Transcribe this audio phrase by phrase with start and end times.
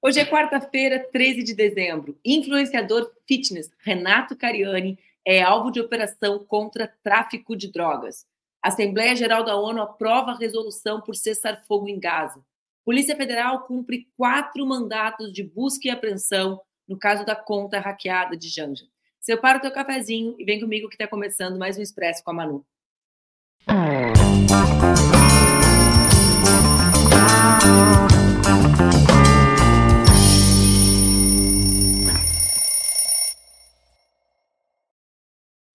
[0.00, 2.16] Hoje é quarta-feira, 13 de dezembro.
[2.24, 4.96] Influenciador fitness Renato Cariani
[5.26, 8.24] é alvo de operação contra tráfico de drogas.
[8.62, 12.40] Assembleia Geral da ONU aprova a resolução por cessar fogo em Gaza.
[12.84, 18.48] Polícia Federal cumpre quatro mandatos de busca e apreensão no caso da conta hackeada de
[18.48, 18.84] Janja.
[19.20, 22.34] Separa o teu cafezinho e vem comigo que está começando mais um Expresso com a
[22.34, 22.64] Manu.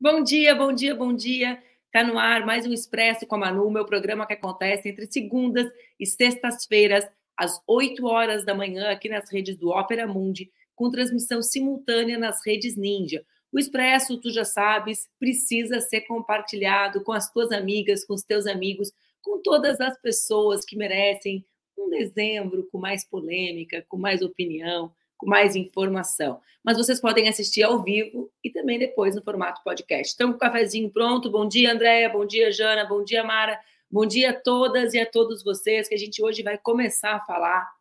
[0.04, 1.64] Bom dia, bom dia, bom dia.
[1.86, 5.72] Está no ar mais um Expresso com a Manu, meu programa que acontece entre segundas
[5.98, 7.08] e sextas-feiras,
[7.38, 12.46] às 8 horas da manhã, aqui nas redes do Ópera Mundi, com transmissão simultânea nas
[12.46, 13.26] redes Ninja.
[13.50, 18.46] O Expresso, tu já sabes, precisa ser compartilhado com as tuas amigas, com os teus
[18.46, 18.92] amigos,
[19.22, 21.46] com todas as pessoas que merecem
[21.78, 26.40] um dezembro com mais polêmica, com mais opinião, com mais informação.
[26.64, 30.12] Mas vocês podem assistir ao vivo e também depois no formato podcast.
[30.12, 31.32] Estamos com o cafezinho pronto.
[31.32, 32.10] Bom dia, Andréia.
[32.10, 32.86] Bom dia, Jana.
[32.86, 33.60] Bom dia, Mara.
[33.90, 37.20] Bom dia a todas e a todos vocês, que a gente hoje vai começar a
[37.20, 37.72] falar.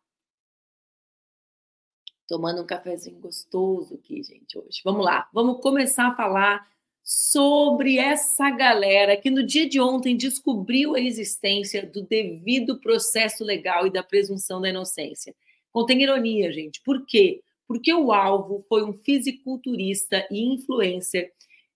[2.27, 4.81] Tomando um cafezinho gostoso aqui, gente, hoje.
[4.83, 6.67] Vamos lá, vamos começar a falar
[7.03, 13.85] sobre essa galera que no dia de ontem descobriu a existência do devido processo legal
[13.85, 15.35] e da presunção da inocência.
[15.73, 16.79] Contém ironia, gente.
[16.81, 17.41] Por quê?
[17.67, 21.33] Porque o alvo foi um fisiculturista e influencer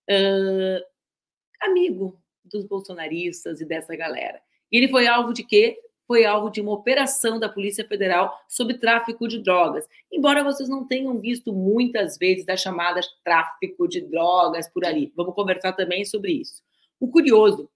[0.10, 0.86] uh,
[1.60, 4.40] amigo dos bolsonaristas e dessa galera.
[4.72, 5.80] E ele foi alvo de quê?
[6.06, 9.86] Foi alvo de uma operação da Polícia Federal sobre tráfico de drogas.
[10.12, 15.12] Embora vocês não tenham visto muitas vezes das chamadas tráfico de drogas por ali.
[15.16, 16.62] Vamos conversar também sobre isso.
[17.00, 17.70] O curioso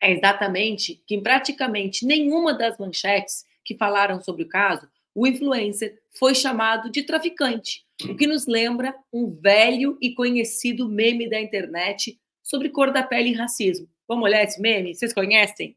[0.00, 4.88] é exatamente que em praticamente nenhuma das manchetes que falaram sobre o caso
[5.20, 11.28] o influencer foi chamado de traficante, o que nos lembra um velho e conhecido meme
[11.28, 13.86] da internet sobre cor da pele e racismo.
[14.08, 14.94] Vamos olhar esse meme?
[14.94, 15.76] Vocês conhecem?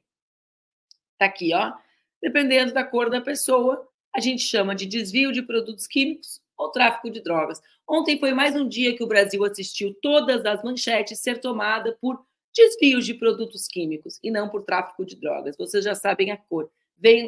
[1.18, 1.74] Tá aqui, ó.
[2.22, 7.10] Dependendo da cor da pessoa, a gente chama de desvio de produtos químicos ou tráfico
[7.10, 7.62] de drogas.
[7.86, 12.26] Ontem foi mais um dia que o Brasil assistiu todas as manchetes ser tomada por
[12.56, 15.58] desvios de produtos químicos e não por tráfico de drogas.
[15.58, 16.72] Vocês já sabem a cor.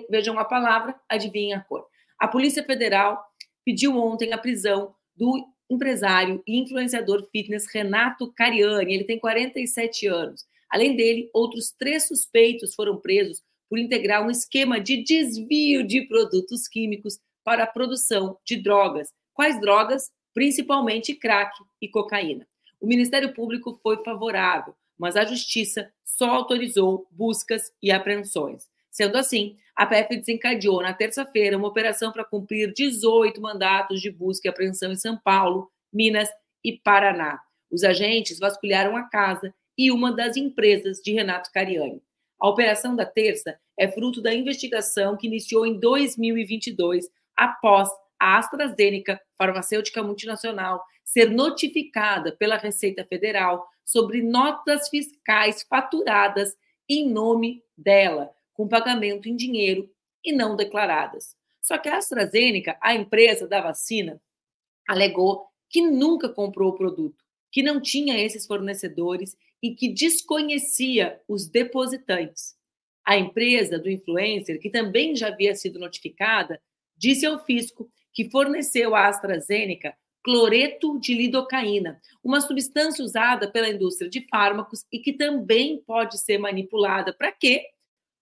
[0.10, 1.86] Vejam a palavra, adivinhem a cor.
[2.20, 3.24] A Polícia Federal
[3.64, 8.94] pediu ontem a prisão do empresário e influenciador fitness Renato Cariani.
[8.94, 10.46] Ele tem 47 anos.
[10.70, 16.68] Além dele, outros três suspeitos foram presos por integrar um esquema de desvio de produtos
[16.68, 19.10] químicos para a produção de drogas.
[19.34, 20.12] Quais drogas?
[20.34, 21.52] Principalmente crack
[21.82, 22.48] e cocaína.
[22.80, 28.68] O Ministério Público foi favorável, mas a Justiça só autorizou buscas e apreensões.
[28.92, 34.48] Sendo assim, a PF desencadeou na terça-feira uma operação para cumprir 18 mandatos de busca
[34.48, 36.30] e apreensão em São Paulo, Minas
[36.64, 37.42] e Paraná.
[37.70, 42.02] Os agentes vasculharam a casa e uma das empresas de Renato Cariani.
[42.40, 49.20] A operação da terça é fruto da investigação que iniciou em 2022, após a AstraZeneca,
[49.38, 56.56] farmacêutica multinacional, ser notificada pela Receita Federal sobre notas fiscais faturadas
[56.88, 59.88] em nome dela, com pagamento em dinheiro
[60.24, 61.36] e não declaradas.
[61.62, 64.20] Só que a AstraZeneca, a empresa da vacina,
[64.88, 71.48] alegou que nunca comprou o produto, que não tinha esses fornecedores e que desconhecia os
[71.48, 72.56] depositantes.
[73.04, 76.62] A empresa do influencer, que também já havia sido notificada,
[76.98, 84.10] disse ao fisco que forneceu à AstraZeneca cloreto de lidocaína, uma substância usada pela indústria
[84.10, 87.64] de fármacos e que também pode ser manipulada para quê?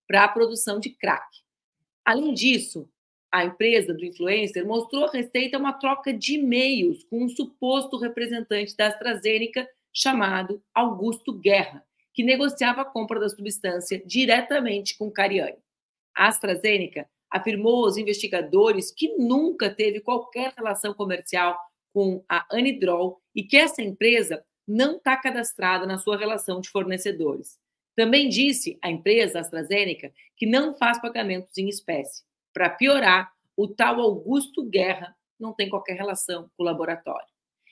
[0.08, 1.26] Para a produção de crack.
[2.06, 2.90] Além disso,
[3.32, 8.78] a empresa do influencer mostrou à Receita uma troca de e-mails com um suposto representante
[8.78, 15.58] da AstraZeneca chamado Augusto Guerra, que negociava a compra da substância diretamente com Cariani.
[16.16, 21.58] A AstraZeneca afirmou aos investigadores que nunca teve qualquer relação comercial
[21.92, 27.58] com a Anidrol e que essa empresa não está cadastrada na sua relação de fornecedores.
[27.96, 32.24] Também disse a empresa AstraZeneca que não faz pagamentos em espécie.
[32.54, 37.28] Para piorar, o tal Augusto Guerra não tem qualquer relação com o laboratório.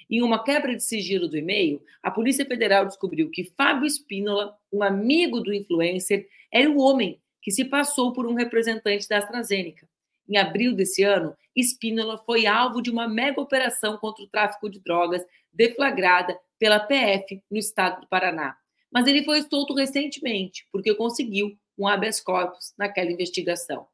[0.10, 4.84] Em uma quebra de sigilo do e-mail, a Polícia Federal descobriu que Fábio Espínola, um
[4.84, 9.88] amigo do influencer, era o homem que se passou por um representante da AstraZeneca.
[10.28, 14.80] Em abril desse ano, Espínola foi alvo de uma mega operação contra o tráfico de
[14.80, 18.56] drogas deflagrada pela PF no estado do Paraná.
[18.92, 23.88] Mas ele foi solto recentemente, porque conseguiu um habeas corpus naquela investigação.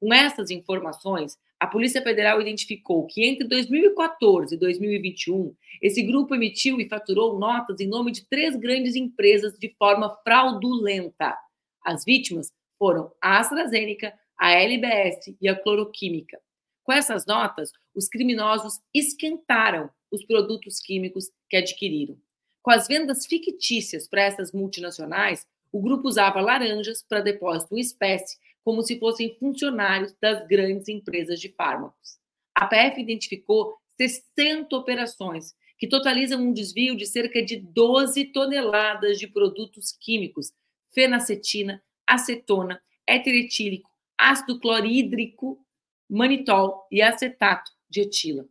[0.00, 6.78] Com essas informações, a Polícia Federal identificou que entre 2014 e 2021, esse grupo emitiu
[6.80, 11.34] e faturou notas em nome de três grandes empresas de forma fraudulenta.
[11.82, 16.38] As vítimas foram a AstraZeneca, a LBS e a Cloroquímica.
[16.84, 22.18] Com essas notas, os criminosos esquentaram os produtos químicos que adquiriram.
[22.66, 28.38] Com as vendas fictícias para essas multinacionais, o grupo usava laranjas para depósito em espécie
[28.64, 32.18] como se fossem funcionários das grandes empresas de fármacos.
[32.52, 39.28] A PF identificou 60 operações, que totalizam um desvio de cerca de 12 toneladas de
[39.28, 40.52] produtos químicos,
[40.92, 45.64] fenacetina, acetona, eteretílico, ácido clorídrico,
[46.10, 48.44] manitol e acetato de etila.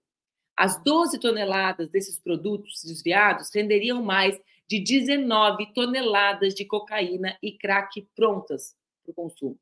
[0.56, 8.08] As 12 toneladas desses produtos desviados renderiam mais de 19 toneladas de cocaína e crack
[8.16, 9.60] prontas para o consumo.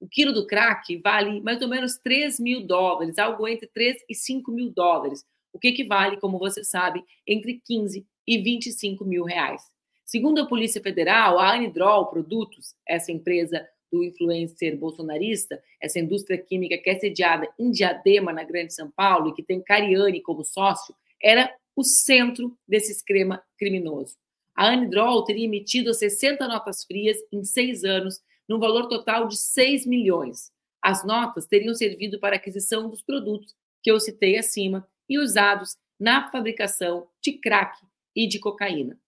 [0.00, 4.14] O quilo do crack vale mais ou menos 3 mil dólares, algo entre 3 e
[4.14, 9.62] 5 mil dólares, o que equivale, como você sabe, entre 15 e 25 mil reais.
[10.04, 16.76] Segundo a Polícia Federal, a Anidrol Produtos, essa empresa do influencer bolsonarista, essa indústria química
[16.76, 20.92] que é sediada em Diadema, na Grande São Paulo, e que tem Cariani como sócio,
[21.22, 24.16] era o centro desse esquema criminoso.
[24.56, 29.86] A Anidrol teria emitido 60 notas frias em seis anos num valor total de 6
[29.86, 30.50] milhões.
[30.82, 36.30] As notas teriam servido para aquisição dos produtos que eu citei acima e usados na
[36.32, 37.78] fabricação de crack
[38.14, 38.98] e de cocaína.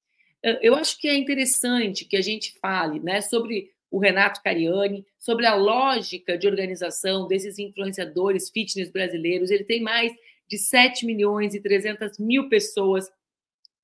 [0.62, 5.46] Eu acho que é interessante que a gente fale né, sobre o Renato Cariani, sobre
[5.46, 9.50] a lógica de organização desses influenciadores fitness brasileiros.
[9.50, 10.12] Ele tem mais
[10.48, 13.10] de 7 milhões e 300 mil pessoas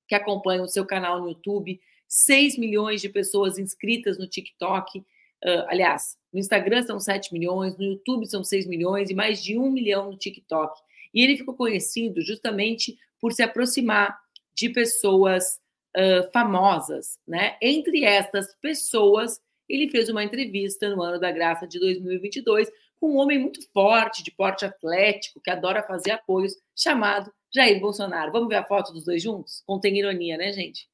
[0.07, 5.03] que acompanham o seu canal no YouTube, 6 milhões de pessoas inscritas no TikTok
[5.43, 9.57] Uh, aliás, no Instagram são 7 milhões, no YouTube são 6 milhões e mais de
[9.57, 10.79] 1 milhão no TikTok.
[11.13, 14.17] E ele ficou conhecido justamente por se aproximar
[14.55, 15.59] de pessoas
[15.97, 17.57] uh, famosas, né?
[17.61, 19.41] Entre estas pessoas,
[19.73, 24.23] ele fez uma entrevista no ano da graça de 2022 com um homem muito forte,
[24.23, 28.31] de porte atlético, que adora fazer apoios, chamado Jair Bolsonaro.
[28.31, 29.63] Vamos ver a foto dos dois juntos?
[29.65, 30.87] Contém ironia, né, gente?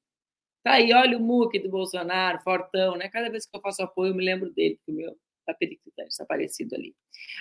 [0.63, 3.09] Tá aí, olha o MUC do Bolsonaro, fortão, né?
[3.09, 5.15] Cada vez que eu faço apoio, eu me lembro dele, porque o meu
[5.51, 6.95] está está aparecido ali.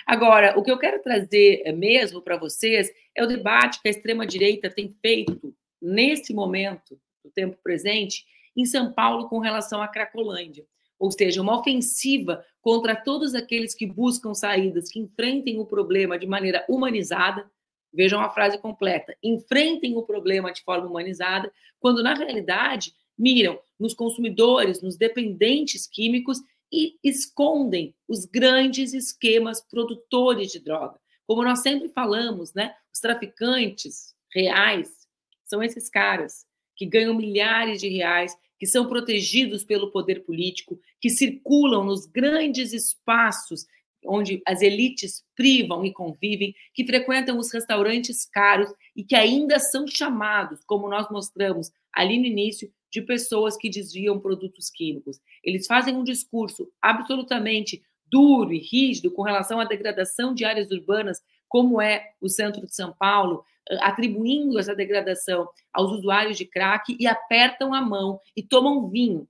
[0.05, 3.91] Agora, o que eu quero trazer eh, mesmo para vocês é o debate que a
[3.91, 8.25] extrema-direita tem feito nesse momento, no tempo presente,
[8.55, 10.65] em São Paulo com relação à Cracolândia.
[10.99, 16.27] Ou seja, uma ofensiva contra todos aqueles que buscam saídas, que enfrentem o problema de
[16.27, 17.49] maneira humanizada.
[17.91, 23.93] Vejam a frase completa: enfrentem o problema de forma humanizada, quando na realidade miram nos
[23.93, 26.39] consumidores, nos dependentes químicos
[26.71, 30.99] e escondem os grandes esquemas produtores de droga.
[31.25, 32.75] Como nós sempre falamos, né?
[32.93, 35.07] Os traficantes reais
[35.45, 36.45] são esses caras
[36.75, 42.73] que ganham milhares de reais, que são protegidos pelo poder político, que circulam nos grandes
[42.73, 43.65] espaços
[44.05, 49.87] onde as elites privam e convivem, que frequentam os restaurantes caros e que ainda são
[49.87, 55.19] chamados, como nós mostramos ali no início, de pessoas que desviam produtos químicos.
[55.43, 61.21] Eles fazem um discurso absolutamente duro e rígido com relação à degradação de áreas urbanas,
[61.49, 63.43] como é o centro de São Paulo,
[63.81, 69.27] atribuindo essa degradação aos usuários de crack e apertam a mão e tomam vinho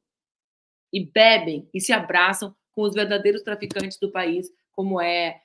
[0.94, 5.42] e bebem e se abraçam com os verdadeiros traficantes do país, como é,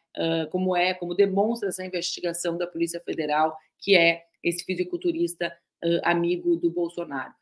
[0.50, 5.56] como é, como demonstra essa investigação da Polícia Federal, que é esse fisiculturista
[6.02, 7.32] amigo do Bolsonaro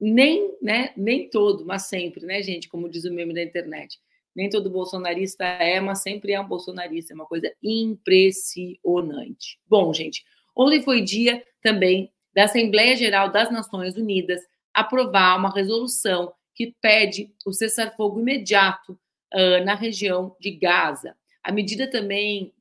[0.00, 3.98] nem, né, nem todo, mas sempre, né, gente, como diz o meme da internet.
[4.36, 9.58] Nem todo bolsonarista é, mas sempre é um bolsonarista, é uma coisa impressionante.
[9.66, 10.24] Bom, gente,
[10.54, 14.42] ontem foi dia também da Assembleia Geral das Nações Unidas
[14.74, 21.16] aprovar uma resolução que pede o cessar-fogo imediato uh, na região de Gaza.
[21.42, 22.52] A medida também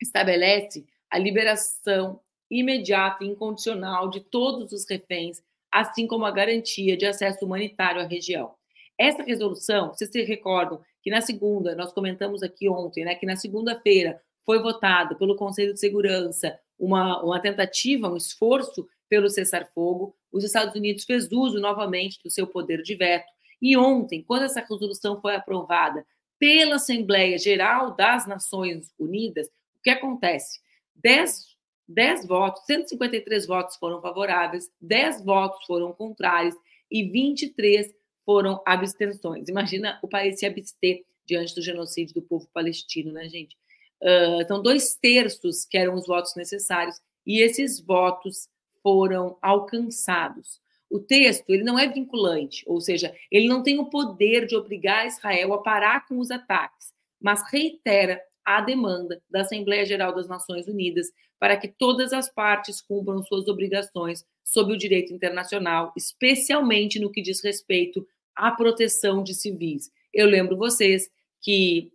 [0.00, 7.06] estabelece a liberação imediata e incondicional de todos os reféns assim como a garantia de
[7.06, 8.54] acesso humanitário à região.
[8.98, 13.34] Essa resolução, vocês se recordam que na segunda, nós comentamos aqui ontem, né, que na
[13.34, 20.14] segunda-feira foi votada pelo Conselho de Segurança uma, uma tentativa, um esforço pelo cessar-fogo.
[20.30, 23.26] Os Estados Unidos fez uso novamente do seu poder de veto.
[23.60, 26.04] E ontem, quando essa resolução foi aprovada
[26.38, 30.60] pela Assembleia Geral das Nações Unidas, o que acontece?
[30.94, 31.56] Dez
[31.88, 36.54] 10 votos, 153 votos foram favoráveis, 10 votos foram contrários
[36.90, 37.94] e 23
[38.28, 39.48] foram abstenções.
[39.48, 43.56] Imagina o país se abster diante do genocídio do povo palestino, né, gente?
[44.02, 48.48] uh, são dois terços que eram os votos necessários, e esses votos
[48.82, 50.60] foram alcançados.
[50.90, 55.06] O texto ele não é vinculante, ou seja, ele não tem o poder de obrigar
[55.06, 60.66] Israel a parar com os ataques, mas reitera a demanda da Assembleia Geral das Nações
[60.66, 61.08] Unidas
[61.38, 67.20] para que todas as partes cumpram suas obrigações sob o direito internacional, especialmente no que
[67.20, 68.06] diz respeito
[68.38, 69.92] à proteção de civis.
[70.14, 71.92] Eu lembro vocês que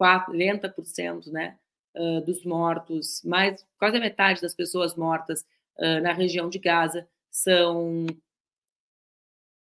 [0.00, 1.56] 40% né,
[2.24, 5.44] dos mortos, mais quase a metade das pessoas mortas
[6.02, 8.06] na região de Gaza são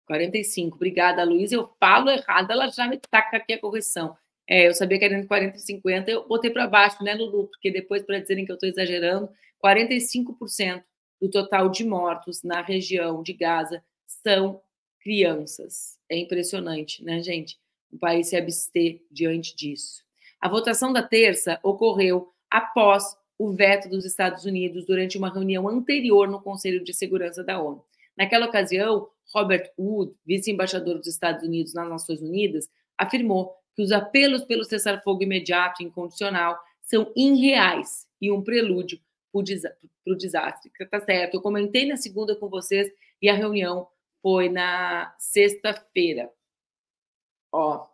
[0.05, 0.75] 45.
[0.75, 1.51] Obrigada, Luiz.
[1.51, 4.17] Eu falo errado, ela já me taca aqui a correção.
[4.47, 7.47] É, eu sabia que era entre 40 e 50, eu botei para baixo, né, Lulu?
[7.47, 9.29] Porque depois, para dizerem que eu estou exagerando,
[9.63, 10.83] 45%
[11.21, 14.61] do total de mortos na região de Gaza são
[15.03, 15.97] crianças.
[16.09, 17.59] É impressionante, né, gente?
[17.91, 20.03] O país se abster diante disso.
[20.39, 26.27] A votação da terça ocorreu após o veto dos Estados Unidos durante uma reunião anterior
[26.27, 27.83] no Conselho de Segurança da ONU.
[28.17, 34.43] Naquela ocasião, Robert Wood, vice-embaixador dos Estados Unidos nas Nações Unidas, afirmou que os apelos
[34.43, 38.99] pelo cessar-fogo imediato e incondicional são irreais e um prelúdio
[39.31, 40.71] para o desastre.
[40.89, 42.91] Tá certo, eu comentei na segunda com vocês
[43.21, 43.87] e a reunião
[44.21, 46.31] foi na sexta-feira.
[47.51, 47.87] Ó,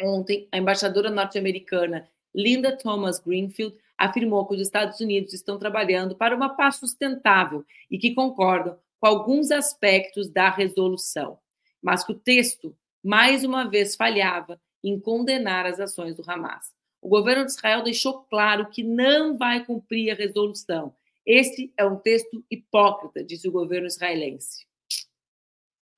[0.00, 6.34] ontem, a embaixadora norte-americana Linda Thomas Greenfield afirmou que os Estados Unidos estão trabalhando para
[6.34, 11.38] uma paz sustentável e que concordam com alguns aspectos da resolução,
[11.82, 16.72] mas que o texto, mais uma vez, falhava em condenar as ações do Hamas.
[17.00, 20.94] O governo de Israel deixou claro que não vai cumprir a resolução.
[21.26, 24.66] Este é um texto hipócrita, disse o governo israelense.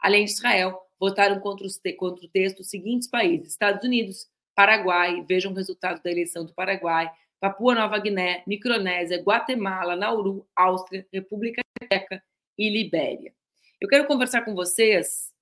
[0.05, 5.25] Além de Israel, votaram contra, os, contra o texto os seguintes países: Estados Unidos, Paraguai,
[5.27, 11.63] vejam o resultado da eleição do Paraguai, Papua Nova Guiné, Micronésia, Guatemala, Nauru, Áustria, República
[11.81, 12.23] Tcheca
[12.59, 13.33] e Libéria.
[13.81, 15.33] Eu quero conversar com vocês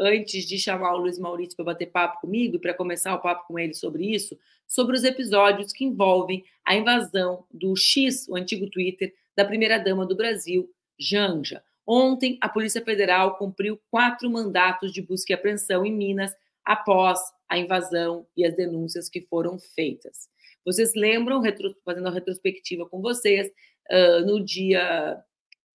[0.00, 3.46] antes de chamar o Luiz Maurício para bater papo comigo e para começar o papo
[3.46, 4.36] com ele sobre isso,
[4.66, 10.16] sobre os episódios que envolvem a invasão do X, o antigo Twitter, da primeira-dama do
[10.16, 11.62] Brasil, Janja.
[11.86, 16.32] Ontem, a Polícia Federal cumpriu quatro mandatos de busca e apreensão em Minas
[16.64, 20.28] após a invasão e as denúncias que foram feitas.
[20.64, 21.40] Vocês lembram,
[21.84, 23.48] fazendo a retrospectiva com vocês,
[23.90, 25.16] uh, no dia,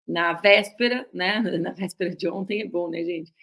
[0.06, 1.40] na véspera, né?
[1.60, 3.34] Na véspera de ontem é bom, né, gente?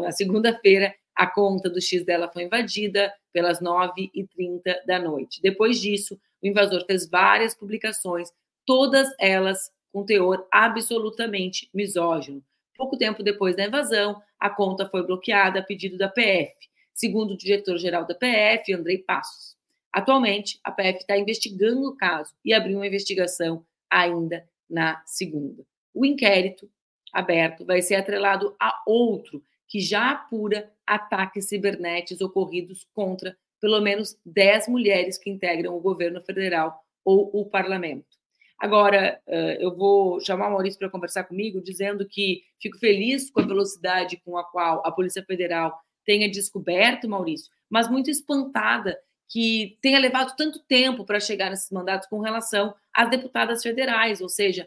[0.00, 5.42] na segunda-feira, a conta do X dela foi invadida pelas 9h30 da noite.
[5.42, 8.30] Depois disso, o invasor fez várias publicações,
[8.64, 12.42] todas elas com teor absolutamente misógino.
[12.76, 16.52] Pouco tempo depois da invasão, a conta foi bloqueada a pedido da PF,
[16.92, 19.56] segundo o diretor-geral da PF, Andrei Passos.
[19.92, 25.64] Atualmente, a PF está investigando o caso e abriu uma investigação ainda na segunda.
[25.94, 26.68] O inquérito
[27.12, 34.18] aberto vai ser atrelado a outro que já apura ataques cibernéticos ocorridos contra pelo menos
[34.26, 38.23] 10 mulheres que integram o governo federal ou o parlamento.
[38.64, 39.20] Agora,
[39.60, 44.18] eu vou chamar o Maurício para conversar comigo, dizendo que fico feliz com a velocidade
[44.24, 50.34] com a qual a Polícia Federal tenha descoberto, Maurício, mas muito espantada que tenha levado
[50.34, 54.66] tanto tempo para chegar nesses mandatos com relação às deputadas federais, ou seja,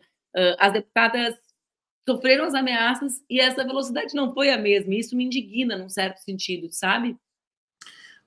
[0.60, 1.34] as deputadas
[2.08, 4.94] sofreram as ameaças e essa velocidade não foi a mesma.
[4.94, 7.18] Isso me indigna num certo sentido, sabe?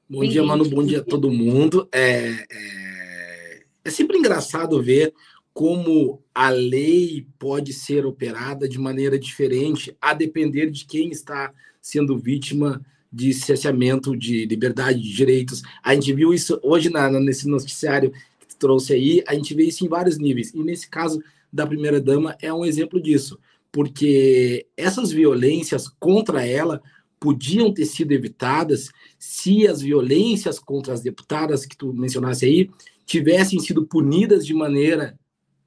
[0.08, 0.68] Bom dia, Manu.
[0.68, 1.88] Bom dia a todo mundo.
[1.92, 5.14] É, é, é sempre engraçado ver
[5.60, 11.52] como a lei pode ser operada de maneira diferente, a depender de quem está
[11.82, 12.80] sendo vítima
[13.12, 15.60] de cerceamento de liberdade de direitos.
[15.84, 19.64] A gente viu isso hoje na, nesse noticiário que tu trouxe aí, a gente vê
[19.64, 20.50] isso em vários níveis.
[20.54, 23.38] E nesse caso da primeira-dama é um exemplo disso
[23.70, 26.80] porque essas violências contra ela
[27.20, 28.88] podiam ter sido evitadas
[29.18, 32.70] se as violências contra as deputadas que tu mencionasse aí
[33.04, 35.19] tivessem sido punidas de maneira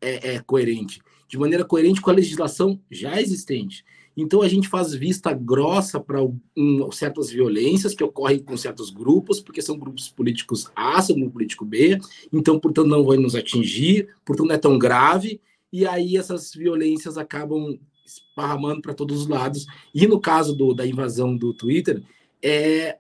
[0.04, 3.84] é, é, coerente, de maneira coerente com a legislação já existente.
[4.16, 9.40] Então a gente faz vista grossa para um, certas violências que ocorrem com certos grupos,
[9.40, 12.00] porque são grupos políticos A, são grupo político B,
[12.32, 15.42] então, portanto, não vai nos atingir, portanto, não é tão grave,
[15.72, 19.66] e aí essas violências acabam esparramando para todos os lados.
[19.96, 22.04] E no caso do, da invasão do Twitter,
[22.42, 23.00] é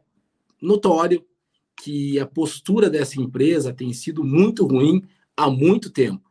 [0.60, 1.24] notório
[1.76, 5.04] que a postura dessa empresa tem sido muito ruim
[5.36, 6.23] há muito tempo.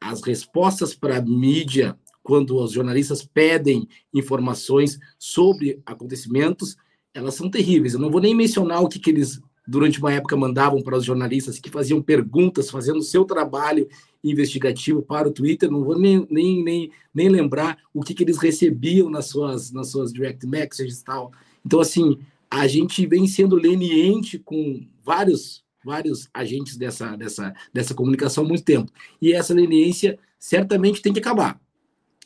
[0.00, 6.76] As respostas para a mídia, quando os jornalistas pedem informações sobre acontecimentos,
[7.12, 7.94] elas são terríveis.
[7.94, 9.40] Eu não vou nem mencionar o que, que eles
[9.70, 13.88] durante uma época, mandavam para os jornalistas que faziam perguntas, fazendo o seu trabalho
[14.22, 15.70] investigativo para o Twitter.
[15.70, 19.88] Não vou nem, nem, nem, nem lembrar o que, que eles recebiam nas suas, nas
[19.88, 21.30] suas direct messages e tal.
[21.64, 22.18] Então, assim,
[22.50, 28.64] a gente vem sendo leniente com vários vários agentes dessa, dessa, dessa comunicação há muito
[28.64, 28.92] tempo.
[29.20, 31.60] E essa leniência certamente tem que acabar.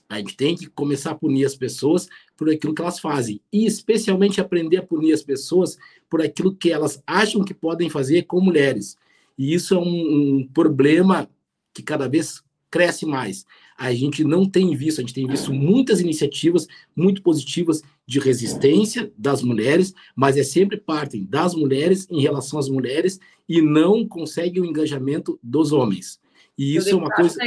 [0.09, 3.41] A gente tem que começar a punir as pessoas por aquilo que elas fazem.
[3.53, 5.79] E especialmente aprender a punir as pessoas
[6.11, 8.97] por aquilo que elas acham que podem fazer com mulheres.
[9.37, 11.29] E isso é um, um problema
[11.73, 13.47] que cada vez cresce mais.
[13.77, 19.13] A gente não tem visto, a gente tem visto muitas iniciativas muito positivas de resistência
[19.17, 24.63] das mulheres, mas é sempre partem das mulheres em relação às mulheres e não conseguem
[24.63, 26.21] o engajamento dos homens.
[26.57, 27.37] E isso é uma coisa.
[27.37, 27.47] Tá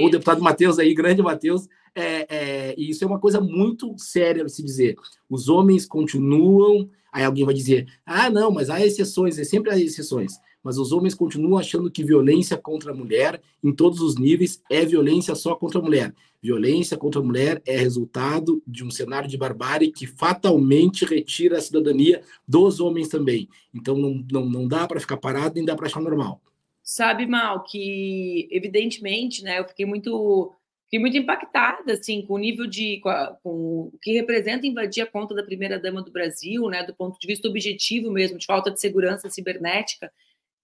[0.00, 4.62] o deputado Matheus aí, grande Matheus, é, é, isso é uma coisa muito séria se
[4.62, 4.96] dizer.
[5.28, 6.90] Os homens continuam.
[7.10, 10.34] Aí alguém vai dizer: ah, não, mas há exceções, é sempre há exceções.
[10.66, 14.84] Mas os homens continuam achando que violência contra a mulher, em todos os níveis, é
[14.84, 16.12] violência só contra a mulher.
[16.42, 21.60] Violência contra a mulher é resultado de um cenário de barbárie que fatalmente retira a
[21.60, 23.48] cidadania dos homens também.
[23.72, 26.40] Então não, não, não dá para ficar parado, nem dá para achar normal
[26.86, 30.54] sabe, Mal, que evidentemente, né, eu fiquei muito
[30.84, 33.50] fiquei muito impactada assim com o nível de com, a, com,
[33.92, 37.26] o que representa invadir a conta da primeira dama do Brasil, né, do ponto de
[37.26, 40.12] vista objetivo mesmo, de falta de segurança cibernética.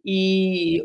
[0.05, 0.85] E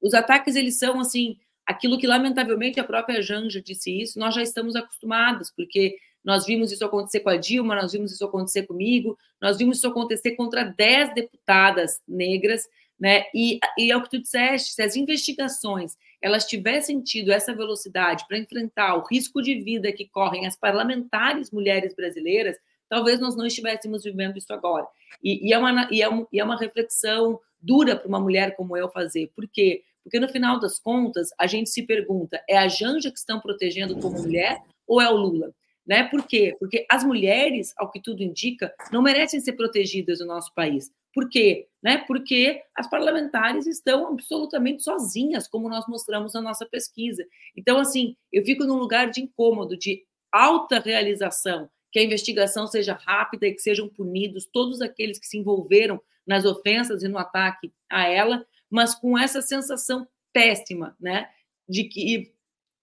[0.00, 4.42] os ataques eles são assim, aquilo que lamentavelmente a própria Janja disse isso, nós já
[4.42, 9.16] estamos acostumados, porque nós vimos isso acontecer com a Dilma, nós vimos isso acontecer comigo,
[9.40, 13.24] nós vimos isso acontecer contra 10 deputadas negras né?
[13.34, 18.24] E, e é o que tu disseste, se as investigações elas tivessem tido essa velocidade
[18.26, 22.56] para enfrentar o risco de vida que correm as parlamentares mulheres brasileiras,
[22.88, 24.86] talvez nós não estivéssemos vivendo isso agora.
[25.22, 28.56] E, e, é, uma, e, é, um, e é uma reflexão dura para uma mulher
[28.56, 29.30] como eu fazer.
[29.34, 29.82] Por quê?
[30.02, 33.98] Porque no final das contas, a gente se pergunta: é a Janja que estão protegendo
[33.98, 35.52] como mulher ou é o Lula?
[35.86, 36.04] Né?
[36.04, 36.56] Por quê?
[36.58, 40.90] Porque as mulheres, ao que tudo indica, não merecem ser protegidas no nosso país.
[41.14, 41.68] Por quê?
[41.82, 41.98] Né?
[42.06, 47.24] Porque as parlamentares estão absolutamente sozinhas, como nós mostramos na nossa pesquisa.
[47.56, 52.92] Então, assim, eu fico num lugar de incômodo, de alta realização, que a investigação seja
[52.92, 57.72] rápida e que sejam punidos todos aqueles que se envolveram nas ofensas e no ataque
[57.90, 61.28] a ela, mas com essa sensação péssima, né?
[61.68, 62.32] De que.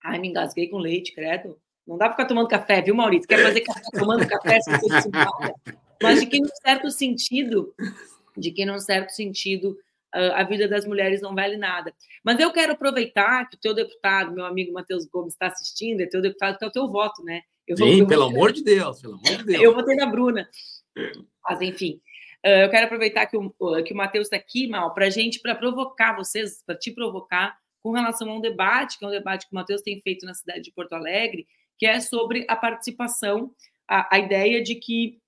[0.03, 1.57] Ai, me engasguei com leite, credo.
[1.85, 3.27] Não dá para ficar tomando café, viu, Maurício?
[3.27, 4.59] Quer fazer café tomando café,
[6.01, 7.73] mas de que, em certo sentido,
[8.37, 9.77] de que, num certo sentido,
[10.11, 11.93] a vida das mulheres não vale nada.
[12.23, 16.05] Mas eu quero aproveitar que o teu deputado, meu amigo Matheus Gomes, está assistindo, é
[16.05, 17.41] teu deputado, que é o teu voto, né?
[17.67, 19.63] Eu Sim, vou, pelo amor de Deus, pelo amor de Deus.
[19.63, 20.47] Eu votei na Bruna.
[21.49, 21.99] Mas, enfim,
[22.43, 23.49] eu quero aproveitar que o,
[23.83, 27.91] que o Matheus está aqui, Mal, para gente, para provocar vocês, para te provocar com
[27.91, 30.61] relação a um debate, que é um debate que o Matheus tem feito na cidade
[30.61, 33.53] de Porto Alegre, que é sobre a participação,
[33.87, 35.19] a, a ideia de que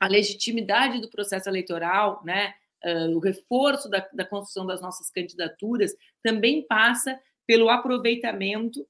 [0.00, 5.94] a legitimidade do processo eleitoral, né, uh, o reforço da, da construção das nossas candidaturas,
[6.22, 8.86] também passa pelo aproveitamento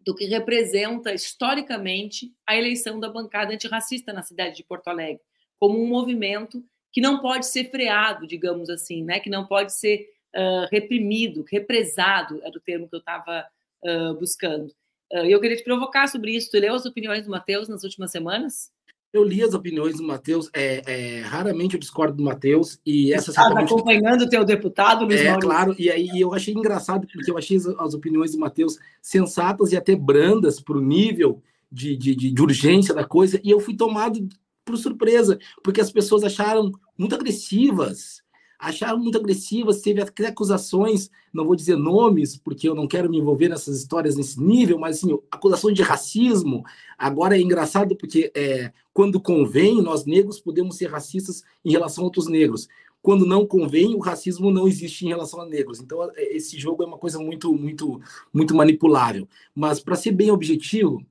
[0.00, 5.22] do que representa historicamente a eleição da bancada antirracista na cidade de Porto Alegre,
[5.58, 6.64] como um movimento
[6.96, 9.20] que não pode ser freado, digamos assim, né?
[9.20, 13.44] que não pode ser uh, reprimido, represado, era o termo que eu estava
[13.84, 14.68] uh, buscando.
[15.12, 16.50] Uh, eu queria te provocar sobre isso.
[16.50, 18.70] Tu leu as opiniões do Matheus nas últimas semanas?
[19.12, 23.30] Eu li as opiniões do Matheus, é, é, raramente eu discordo do Matheus, e essa
[23.30, 23.74] Estava certamente...
[23.74, 25.50] acompanhando o teu deputado, Luiz É, Maurício.
[25.50, 29.70] claro, e aí eu achei engraçado, porque eu achei as, as opiniões do Matheus sensatas
[29.70, 33.60] e até brandas para o nível de, de, de, de urgência da coisa, e eu
[33.60, 34.26] fui tomado
[34.66, 38.22] por surpresa, porque as pessoas acharam muito agressivas,
[38.58, 43.18] acharam muito agressivas, teve até acusações, não vou dizer nomes, porque eu não quero me
[43.18, 46.64] envolver nessas histórias nesse nível, mas assim, acusações de racismo.
[46.96, 52.06] Agora é engraçado porque é, quando convém, nós negros podemos ser racistas em relação a
[52.06, 52.68] outros negros.
[53.02, 55.80] Quando não convém, o racismo não existe em relação a negros.
[55.80, 58.00] Então, é, esse jogo é uma coisa muito, muito,
[58.32, 59.28] muito manipulável.
[59.54, 61.04] Mas, para ser bem objetivo,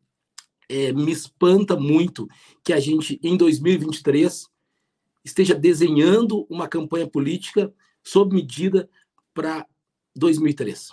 [0.67, 2.27] é, me espanta muito
[2.63, 4.49] que a gente, em 2023,
[5.25, 8.87] esteja desenhando uma campanha política sob medida
[9.33, 9.65] para
[10.15, 10.91] 2003.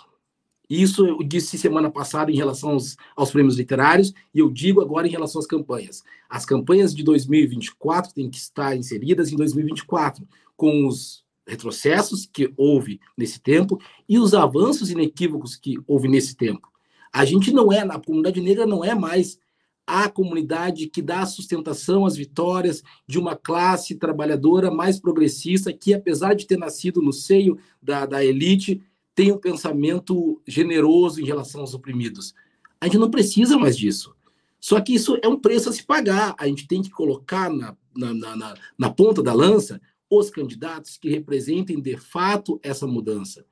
[0.69, 5.07] Isso eu disse semana passada em relação aos, aos, prêmios literários e eu digo agora
[5.07, 6.03] em relação às campanhas.
[6.27, 12.99] As campanhas de 2024 têm que estar inseridas em 2024, com os retrocessos que houve
[13.15, 16.71] nesse tempo e os avanços inequívocos que houve nesse tempo.
[17.11, 19.37] A gente não é, a comunidade negra não é mais
[19.85, 26.33] à comunidade, que dá sustentação às vitórias de uma classe trabalhadora mais progressista, que, apesar
[26.33, 28.81] de ter nascido no seio da, da elite,
[29.15, 32.33] tem um pensamento generoso em relação aos oprimidos.
[32.79, 34.15] A gente não precisa mais disso.
[34.59, 36.35] Só que isso é um preço a se pagar.
[36.39, 41.09] A gente tem que colocar na, na, na, na ponta da lança os candidatos que
[41.09, 43.45] representem de fato essa mudança.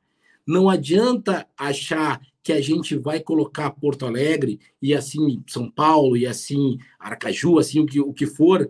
[0.47, 6.25] Não adianta achar que a gente vai colocar Porto Alegre e assim São Paulo e
[6.25, 8.69] assim Aracaju, assim o que, o que for,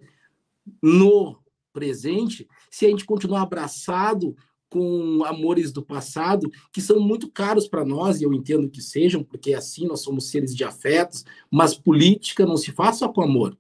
[0.82, 1.40] no
[1.72, 4.36] presente, se a gente continuar abraçado
[4.70, 9.22] com amores do passado que são muito caros para nós, e eu entendo que sejam,
[9.22, 13.58] porque assim nós somos seres de afetos, mas política não se faz só com amor.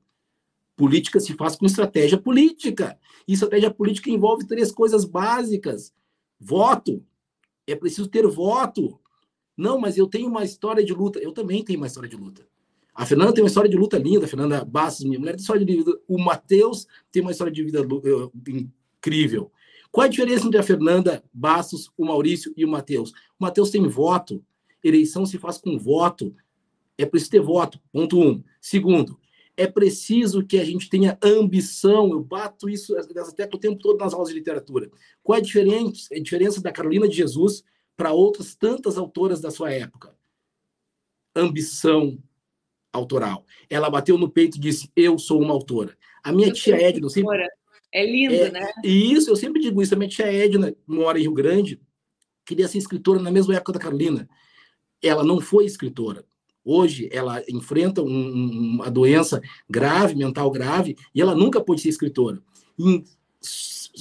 [0.76, 2.98] Política se faz com estratégia política.
[3.28, 5.94] E estratégia política envolve três coisas básicas:
[6.40, 7.04] voto.
[7.68, 9.00] É preciso ter voto.
[9.56, 11.20] Não, mas eu tenho uma história de luta.
[11.20, 12.46] Eu também tenho uma história de luta.
[12.94, 15.66] A Fernanda tem uma história de luta linda, a Fernanda Bastos, minha mulher, tem história
[15.66, 16.00] de vida.
[16.08, 17.80] O Matheus tem uma história de vida
[18.48, 19.52] incrível.
[19.92, 23.12] Qual a diferença entre a Fernanda Bastos, o Maurício e o Matheus?
[23.12, 24.44] O Matheus tem voto.
[24.84, 26.36] Eleição se faz com voto.
[26.98, 27.80] É preciso ter voto.
[27.92, 28.44] Ponto um.
[28.60, 29.20] Segundo,
[29.56, 32.10] é preciso que a gente tenha ambição.
[32.10, 34.90] Eu bato isso até o tempo todo nas aulas de literatura.
[35.24, 37.64] Qual a diferença, a diferença da Carolina de Jesus
[38.02, 40.18] para outras tantas autoras da sua época?
[41.36, 42.18] Ambição
[42.92, 43.46] autoral.
[43.70, 45.96] Ela bateu no peito e disse: Eu sou uma autora.
[46.24, 47.48] A minha eu tia Edna sempre.
[47.94, 48.72] É lindo, é, né?
[48.84, 49.94] E isso, eu sempre digo isso.
[49.94, 51.80] A minha tia Edna mora em Rio Grande,
[52.44, 54.28] queria ser escritora na mesma época da Carolina.
[55.00, 56.26] Ela não foi escritora.
[56.66, 62.42] Hoje ela enfrenta um, uma doença grave, mental grave, e ela nunca pôde ser escritora.
[62.80, 63.04] E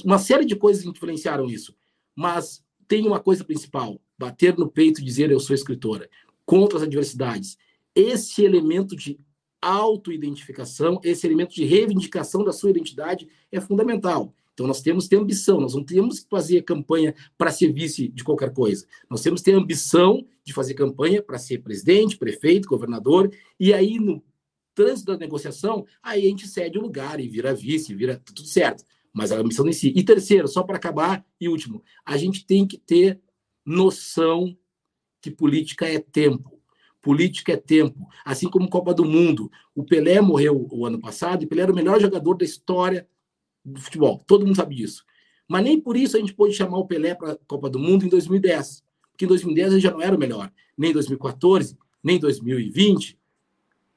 [0.03, 1.75] uma série de coisas influenciaram isso.
[2.15, 6.09] Mas tem uma coisa principal: bater no peito e dizer eu sou escritora,
[6.45, 7.57] contra as adversidades.
[7.95, 9.17] Esse elemento de
[9.61, 14.33] autoidentificação, esse elemento de reivindicação da sua identidade é fundamental.
[14.53, 18.09] Então, nós temos que ter ambição, nós não temos que fazer campanha para ser vice
[18.09, 18.85] de qualquer coisa.
[19.09, 23.99] Nós temos que ter ambição de fazer campanha para ser presidente, prefeito, governador, e aí,
[23.99, 24.21] no
[24.75, 28.83] trânsito da negociação, aí a gente cede o lugar e vira vice, vira tudo certo.
[29.13, 29.93] Mas a ambição em si.
[29.95, 33.19] E terceiro, só para acabar, e último, a gente tem que ter
[33.65, 34.55] noção
[35.21, 36.59] que política é tempo.
[37.01, 38.07] Política é tempo.
[38.23, 39.51] Assim como Copa do Mundo.
[39.75, 43.07] O Pelé morreu o ano passado e Pelé era o melhor jogador da história
[43.63, 44.23] do futebol.
[44.25, 45.03] Todo mundo sabe disso.
[45.47, 48.05] Mas nem por isso a gente pôde chamar o Pelé para a Copa do Mundo
[48.05, 48.83] em 2010.
[49.11, 50.51] Porque em 2010 ele já não era o melhor.
[50.77, 53.19] Nem em 2014, nem em 2020.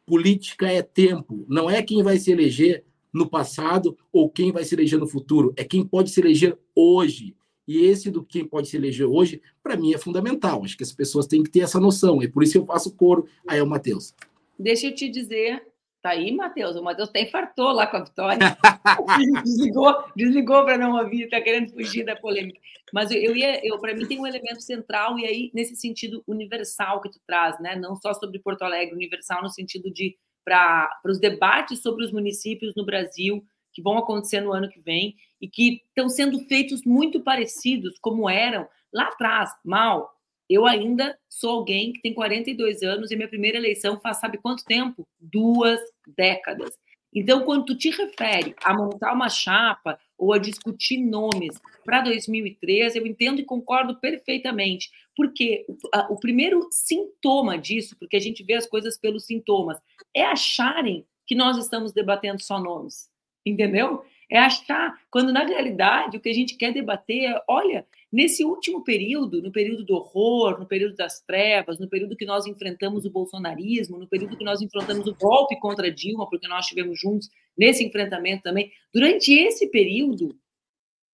[0.07, 1.47] Política é tempo.
[1.49, 5.55] Não é quem vai se eleger no passado ou quem vai se eleger no futuro.
[5.57, 7.37] É quem pode se eleger hoje.
[7.67, 10.65] E esse do quem pode se eleger hoje, para mim, é fundamental.
[10.65, 12.21] Acho que as pessoas têm que ter essa noção.
[12.21, 14.13] É por isso que eu faço coro aí ao Matheus.
[14.59, 15.63] Deixa eu te dizer,
[16.03, 16.77] tá aí, Matheus?
[16.77, 18.39] O Matheus até infartou lá com a vitória.
[19.45, 22.61] desligou desligou para não ouvir, está querendo fugir da polêmica.
[22.93, 26.23] Mas eu, eu ia, eu, para mim, tem um elemento central, e aí, nesse sentido
[26.27, 27.77] universal que tu traz, né?
[27.77, 32.75] Não só sobre Porto Alegre, universal no sentido de para os debates sobre os municípios
[32.75, 37.21] no Brasil que vão acontecer no ano que vem e que estão sendo feitos muito
[37.21, 39.51] parecidos como eram lá atrás.
[39.65, 40.15] Mal,
[40.49, 44.65] eu ainda sou alguém que tem 42 anos e minha primeira eleição faz sabe quanto
[44.65, 45.07] tempo?
[45.19, 45.81] Duas
[46.17, 46.71] décadas.
[47.15, 52.99] Então, quando tu te refere a montar uma chapa ou a discutir nomes para 2013,
[52.99, 54.91] eu entendo e concordo perfeitamente.
[55.17, 55.67] Porque
[56.11, 59.79] o, primeiro sintoma disso, porque a gente vê as coisas pelos sintomas,
[60.13, 63.09] é acharem que nós estamos debatendo só nomes
[63.45, 64.03] entendeu?
[64.31, 68.83] É achar, quando na realidade o que a gente quer debater é, olha, nesse último
[68.83, 73.11] período, no período do horror, no período das trevas, no período que nós enfrentamos o
[73.11, 77.85] bolsonarismo, no período que nós enfrentamos o golpe contra Dilma, porque nós estivemos juntos nesse
[77.85, 80.37] enfrentamento também, durante esse período, o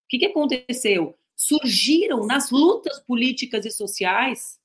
[0.09, 1.17] que, que aconteceu?
[1.43, 4.59] Surgiram nas lutas políticas e sociais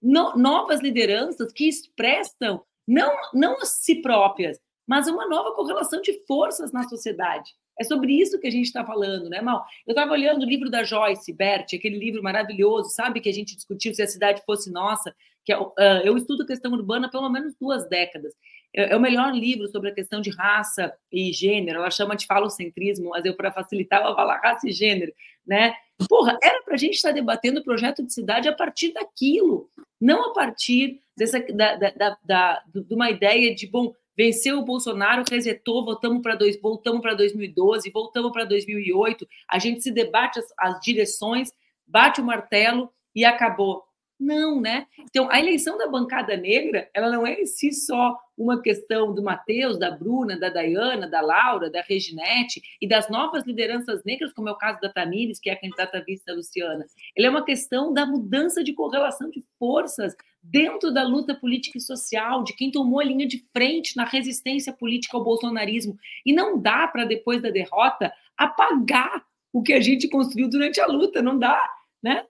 [0.00, 6.24] no, novas lideranças que expressam não, não a si próprias, mas uma nova correlação de
[6.26, 7.50] forças na sociedade.
[7.78, 9.62] É sobre isso que a gente está falando, né, Mal?
[9.86, 13.54] Eu estava olhando o livro da Joyce Bert, aquele livro maravilhoso, sabe, que a gente
[13.54, 17.54] discutiu se a cidade fosse nossa, que é, uh, eu estudo questão urbana pelo menos
[17.60, 18.32] duas décadas.
[18.74, 21.78] É, é, o melhor livro sobre a questão de raça e gênero.
[21.78, 25.12] Ela chama de falocentrismo, mas eu, para facilitar, vou falar raça e gênero,
[25.50, 25.74] né?
[26.08, 29.68] Porra, era para a gente estar debatendo o projeto de cidade a partir daquilo,
[30.00, 35.24] não a partir dessa, da, da, da, de uma ideia de, bom, Venceu o Bolsonaro,
[35.30, 39.26] resetou, voltamos para dois, voltamos para 2012, voltamos para 2008.
[39.48, 41.50] A gente se debate as, as direções,
[41.86, 43.82] bate o martelo e acabou.
[44.20, 44.86] Não, né?
[44.98, 49.22] Então, a eleição da bancada negra, ela não é em si só uma questão do
[49.22, 54.50] Matheus, da Bruna, da Dayana, da Laura, da Reginete e das novas lideranças negras, como
[54.50, 56.84] é o caso da Tamires, que é a candidata a vice da Luciana.
[57.16, 61.80] Ela é uma questão da mudança de correlação de forças dentro da luta política e
[61.80, 65.96] social, de quem tomou a linha de frente na resistência política ao bolsonarismo.
[66.26, 70.86] E não dá para, depois da derrota, apagar o que a gente construiu durante a
[70.86, 71.58] luta, não dá,
[72.02, 72.26] né?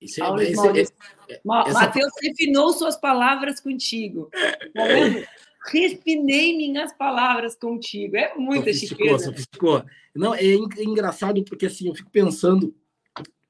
[0.00, 0.92] Isso é, esse, esse,
[1.28, 1.42] essa...
[1.44, 4.30] Mateus refinou suas palavras contigo.
[4.74, 4.84] Tá
[5.72, 8.16] Refinei minhas palavras contigo.
[8.16, 9.26] É muita chiqueza.
[9.26, 9.84] Sofisticou.
[10.14, 12.74] Não, é engraçado porque assim, eu fico pensando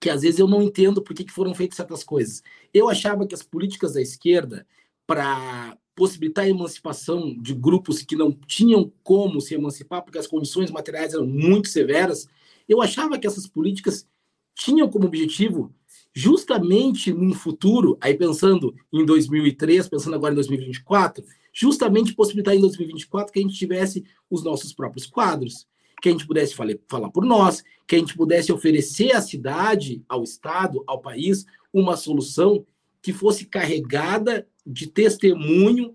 [0.00, 2.42] que às vezes eu não entendo por que, que foram feitas certas coisas.
[2.72, 4.66] Eu achava que as políticas da esquerda,
[5.06, 10.70] para possibilitar a emancipação de grupos que não tinham como se emancipar, porque as condições
[10.70, 12.28] materiais eram muito severas,
[12.68, 14.06] eu achava que essas políticas
[14.54, 15.74] tinham como objetivo
[16.18, 23.32] justamente num futuro, aí pensando em 2003, pensando agora em 2024, justamente possibilitar em 2024
[23.32, 25.68] que a gente tivesse os nossos próprios quadros,
[26.02, 26.56] que a gente pudesse
[26.88, 31.96] falar por nós, que a gente pudesse oferecer à cidade, ao Estado, ao país, uma
[31.96, 32.66] solução
[33.00, 35.94] que fosse carregada de testemunho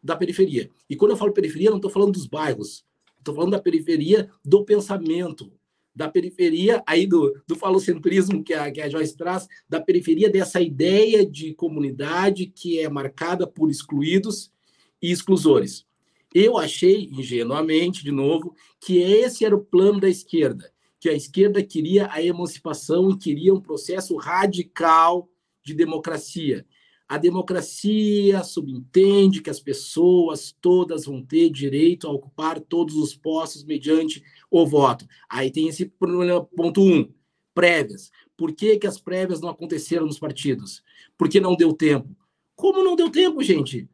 [0.00, 0.70] da periferia.
[0.88, 2.84] E quando eu falo periferia, não estou falando dos bairros,
[3.18, 5.50] estou falando da periferia do pensamento,
[5.96, 10.60] da periferia, aí do, do falocentrismo que a, que a Joyce traz, da periferia dessa
[10.60, 14.52] ideia de comunidade que é marcada por excluídos
[15.00, 15.86] e exclusores.
[16.34, 21.62] Eu achei, ingenuamente, de novo, que esse era o plano da esquerda, que a esquerda
[21.62, 25.30] queria a emancipação e queria um processo radical
[25.64, 26.66] de democracia.
[27.08, 33.64] A democracia subentende que as pessoas todas vão ter direito a ocupar todos os postos
[33.64, 35.06] mediante o voto.
[35.28, 37.08] Aí tem esse problema, ponto um,
[37.54, 38.10] prévias.
[38.36, 40.82] Por que, que as prévias não aconteceram nos partidos?
[41.16, 42.08] Porque não deu tempo.
[42.56, 43.88] Como não deu tempo, gente?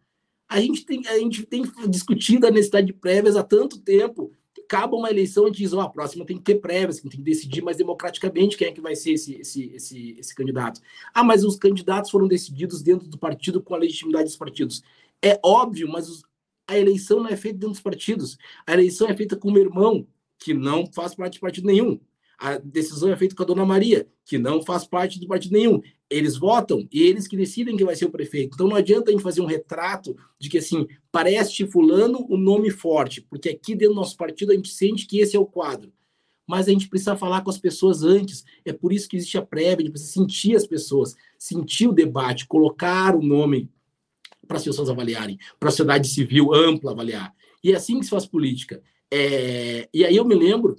[0.49, 4.33] A gente tem, a gente tem discutido a necessidade de prévias há tanto tempo.
[4.59, 7.21] Acaba uma eleição e diz, ó, oh, a próxima tem que ter prévias, tem que
[7.21, 10.81] decidir mais democraticamente quem é que vai ser esse, esse, esse, esse candidato.
[11.13, 14.83] Ah, mas os candidatos foram decididos dentro do partido com a legitimidade dos partidos.
[15.23, 16.23] É óbvio, mas os,
[16.67, 18.39] a eleição não é feita dentro dos partidos.
[18.67, 20.07] A eleição é feita com o meu irmão,
[20.39, 22.01] que não faz parte de partido nenhum.
[22.43, 25.81] A decisão é feita com a dona Maria, que não faz parte do partido nenhum.
[26.11, 28.55] Eles votam e eles que decidem quem vai ser o prefeito.
[28.55, 32.37] Então não adianta a gente fazer um retrato de que assim, parece fulano o um
[32.37, 35.47] nome forte, porque aqui dentro do nosso partido a gente sente que esse é o
[35.47, 35.93] quadro.
[36.45, 38.45] Mas a gente precisa falar com as pessoas antes.
[38.65, 41.93] É por isso que existe a prévia, a gente precisa sentir as pessoas, sentir o
[41.93, 43.71] debate, colocar o nome
[44.49, 47.33] para as pessoas avaliarem, para a sociedade civil ampla avaliar.
[47.63, 48.83] E é assim que se faz política.
[49.13, 50.75] É, e aí eu me lembro,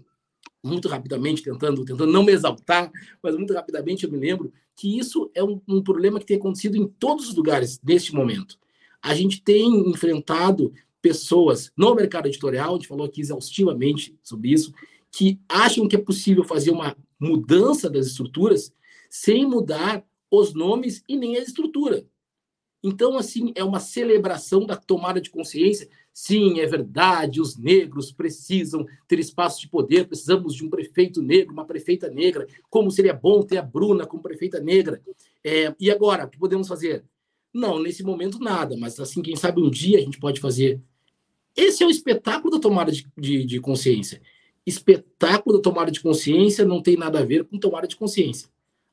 [0.64, 5.30] muito rapidamente, tentando, tentando não me exaltar, mas muito rapidamente eu me lembro que isso
[5.36, 8.58] é um, um problema que tem acontecido em todos os lugares neste momento.
[9.02, 14.74] A gente tem enfrentado pessoas no mercado editorial, a gente falou aqui exaustivamente sobre isso,
[15.12, 18.74] que acham que é possível fazer uma mudança das estruturas
[19.10, 22.06] sem mudar os nomes e nem a estrutura.
[22.82, 28.86] Então, assim, é uma celebração da tomada de consciência Sim, é verdade, os negros precisam
[29.08, 32.48] ter espaço de poder, precisamos de um prefeito negro, uma prefeita negra.
[32.70, 35.02] Como seria bom ter a Bruna como prefeita negra.
[35.44, 37.04] É, e agora, o que podemos fazer?
[37.52, 40.80] Não, nesse momento nada, mas assim, quem sabe um dia a gente pode fazer.
[41.56, 44.22] Esse é o espetáculo da tomada de, de, de consciência.
[44.66, 48.48] Espetáculo da tomada de consciência não tem nada a ver com tomada de consciência.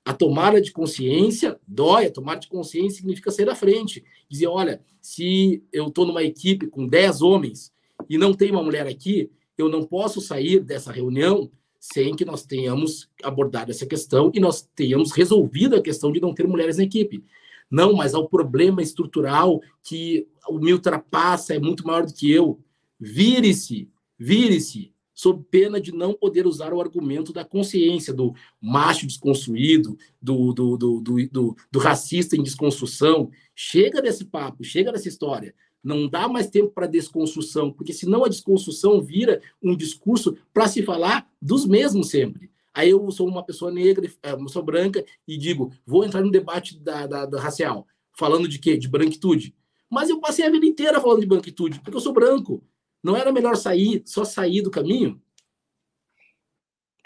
[0.05, 4.03] A tomada de consciência dói, a tomada de consciência significa sair da frente.
[4.29, 7.73] Dizer, olha, se eu estou numa equipe com 10 homens
[8.09, 12.45] e não tem uma mulher aqui, eu não posso sair dessa reunião sem que nós
[12.45, 16.85] tenhamos abordado essa questão e nós tenhamos resolvido a questão de não ter mulheres na
[16.85, 17.25] equipe.
[17.71, 22.59] Não, mas há um problema estrutural que me ultrapassa, é muito maior do que eu.
[22.99, 29.99] Vire-se, vire-se, sob pena de não poder usar o argumento da consciência, do macho desconstruído,
[30.21, 33.31] do, do, do, do, racista em desconstrução.
[33.55, 35.55] Chega desse papo, chega dessa história.
[35.85, 40.83] Não dá mais tempo para desconstrução, porque senão a desconstrução vira um discurso para se
[40.83, 42.51] falar dos mesmos sempre.
[42.73, 46.79] Aí eu sou uma pessoa negra, uma pessoa branca, e digo, vou entrar no debate
[46.79, 48.79] da, da, da racial, falando de quê?
[48.79, 49.55] De branquitude.
[49.91, 52.65] Mas eu passei a vida inteira falando de branquitude, porque eu sou branco.
[53.03, 55.21] Não era melhor sair, só sair do caminho?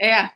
[0.01, 0.31] É,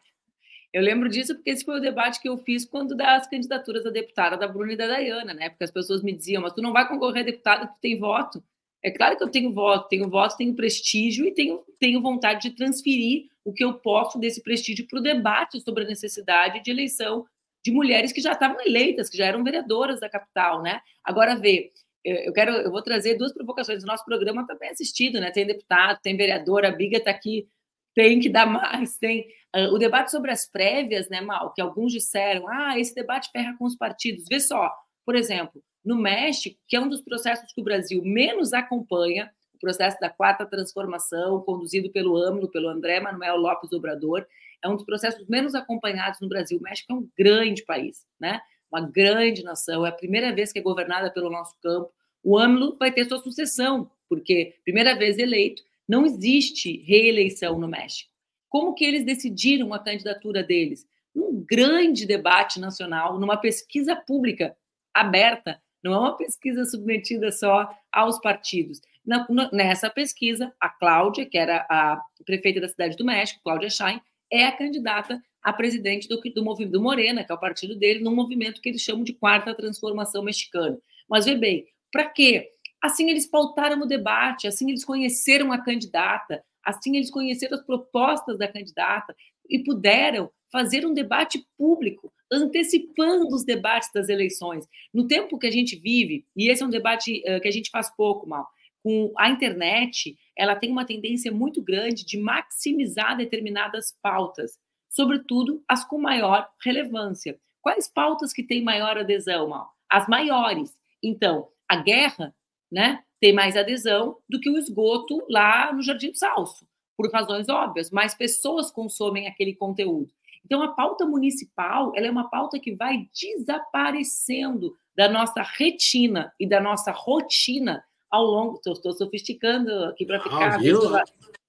[0.73, 3.90] eu lembro disso porque esse foi o debate que eu fiz quando das candidaturas a
[3.90, 5.49] deputada da Bruna e da Dayana, né?
[5.49, 8.42] Porque as pessoas me diziam, mas tu não vai concorrer a deputada, tu tem voto.
[8.83, 12.55] É claro que eu tenho voto, tenho voto, tenho prestígio e tenho, tenho vontade de
[12.55, 17.27] transferir o que eu posso desse prestígio para o debate sobre a necessidade de eleição
[17.64, 20.81] de mulheres que já estavam eleitas, que já eram vereadoras da capital, né?
[21.03, 21.73] Agora vê,
[22.04, 23.82] eu quero, eu vou trazer duas provocações.
[23.82, 25.30] O nosso programa está bem assistido, né?
[25.30, 27.48] Tem deputado, tem vereador, a Biga está aqui,
[27.94, 31.52] tem que dar mais, tem uh, o debate sobre as prévias, né, Mal?
[31.52, 34.24] Que alguns disseram, ah, esse debate ferra com os partidos.
[34.28, 34.72] Vê só,
[35.04, 39.58] por exemplo, no México, que é um dos processos que o Brasil menos acompanha, o
[39.58, 44.24] processo da quarta transformação, conduzido pelo AMLO, pelo André Manuel Lopes Obrador,
[44.62, 46.58] é um dos processos menos acompanhados no Brasil.
[46.58, 48.40] O México é um grande país, né?
[48.70, 51.90] Uma grande nação, é a primeira vez que é governada pelo nosso campo.
[52.22, 58.11] O AMLO vai ter sua sucessão, porque primeira vez eleito, não existe reeleição no México.
[58.48, 60.87] Como que eles decidiram a candidatura deles?
[61.14, 64.57] Num grande debate nacional, numa pesquisa pública
[64.92, 68.81] aberta, não é uma pesquisa submetida só aos partidos.
[69.04, 74.00] Na, nessa pesquisa, a Cláudia, que era a prefeita da cidade do México, Cláudia Schein,
[74.31, 78.01] é a candidata a presidente do, do movimento do Morena, que é o partido dele,
[78.01, 80.79] num movimento que eles chamam de quarta transformação mexicana.
[81.09, 82.51] Mas vê bem, para quê?
[82.83, 88.38] Assim eles pautaram o debate, assim eles conheceram a candidata, assim eles conheceram as propostas
[88.38, 89.14] da candidata
[89.48, 94.66] e puderam fazer um debate público, antecipando os debates das eleições.
[94.92, 97.70] No tempo que a gente vive, e esse é um debate uh, que a gente
[97.70, 98.46] faz pouco, mal,
[98.83, 105.85] com a internet, ela tem uma tendência muito grande de maximizar determinadas pautas, sobretudo as
[105.85, 107.38] com maior relevância.
[107.61, 109.70] Quais pautas que têm maior adesão, Mal?
[109.88, 110.77] As maiores.
[111.03, 112.35] Então, a guerra,
[112.70, 117.48] né, tem mais adesão do que o esgoto lá no Jardim do Salso, por razões
[117.48, 117.90] óbvias.
[117.90, 120.12] Mais pessoas consomem aquele conteúdo.
[120.44, 126.48] Então, a pauta municipal ela é uma pauta que vai desaparecendo da nossa retina e
[126.48, 128.61] da nossa rotina ao longo.
[128.66, 130.55] Estou sofisticando aqui para ficar.
[130.55, 130.81] Ah, viu?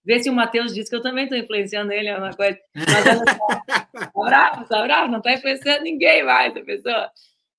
[0.05, 2.57] Ver se o Matheus disse que eu também estou influenciando ele, é uma coisa.
[2.75, 2.85] Mas
[3.35, 7.12] só, tá bravo, tá bravo, não está influenciando ninguém mais, a pessoa.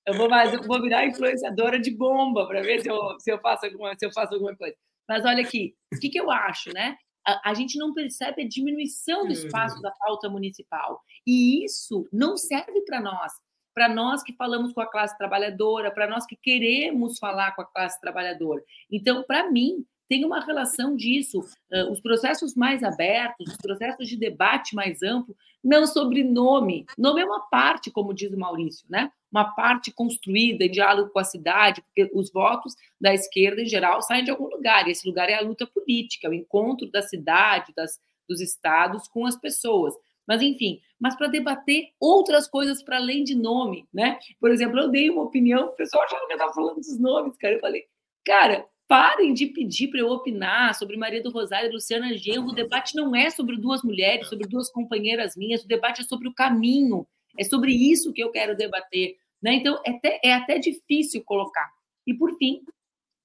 [0.07, 3.39] Eu vou, mais, eu vou virar influenciadora de bomba para ver se eu, se, eu
[3.41, 4.75] faço alguma, se eu faço alguma coisa.
[5.09, 6.97] Mas olha aqui, o que, que eu acho, né?
[7.27, 9.83] a, a, gente não percebe a diminuição do espaço uhum.
[9.83, 11.01] da pauta municipal.
[11.27, 13.33] E isso não serve para nós.
[13.75, 17.67] Para nós que falamos com a classe trabalhadora, para nós que queremos falar com a
[17.67, 18.63] classe trabalhadora.
[18.91, 21.41] Então, para mim, tem uma relação disso.
[21.89, 26.85] Os processos mais abertos, os processos de debate mais amplo, não sobre nome.
[26.99, 29.13] Nome é uma parte, como diz o Maurício, né?
[29.31, 34.03] Uma parte construída em diálogo com a cidade, porque os votos da esquerda, em geral,
[34.03, 37.73] saem de algum lugar, e esse lugar é a luta política, o encontro da cidade,
[37.77, 39.95] das, dos estados com as pessoas.
[40.27, 44.19] Mas, enfim, mas para debater outras coisas para além de nome, né?
[44.41, 47.37] Por exemplo, eu dei uma opinião, o pessoal achava que eu estava falando dos nomes,
[47.37, 47.55] cara.
[47.55, 47.85] Eu falei,
[48.25, 52.49] cara, Parem de pedir para eu opinar sobre Maria do Rosário e Luciana Genro.
[52.49, 55.63] O debate não é sobre duas mulheres, sobre duas companheiras minhas.
[55.63, 57.07] O debate é sobre o caminho.
[57.39, 59.15] É sobre isso que eu quero debater.
[59.41, 59.55] Né?
[59.55, 61.71] Então, é até, é até difícil colocar.
[62.05, 62.63] E, por fim,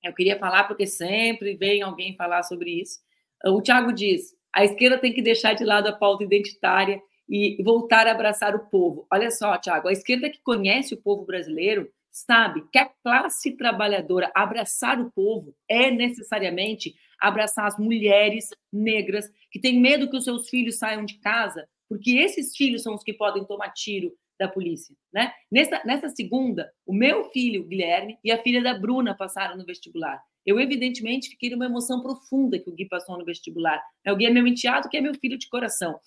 [0.04, 3.00] eu queria falar, porque sempre vem alguém falar sobre isso.
[3.44, 8.06] O Tiago diz: a esquerda tem que deixar de lado a pauta identitária e voltar
[8.06, 9.08] a abraçar o povo.
[9.12, 14.32] Olha só, Tiago, a esquerda que conhece o povo brasileiro sabe que a classe trabalhadora
[14.34, 20.48] abraçar o povo é necessariamente abraçar as mulheres negras que têm medo que os seus
[20.50, 24.96] filhos saiam de casa, porque esses filhos são os que podem tomar tiro da polícia,
[25.14, 25.34] né?
[25.52, 30.22] Nessa, nessa segunda, o meu filho Guilherme e a filha da Bruna passaram no vestibular.
[30.46, 33.82] Eu evidentemente fiquei numa emoção profunda que o Gui passou no vestibular.
[34.08, 36.00] O Gui é meu enteado, que é meu filho de coração.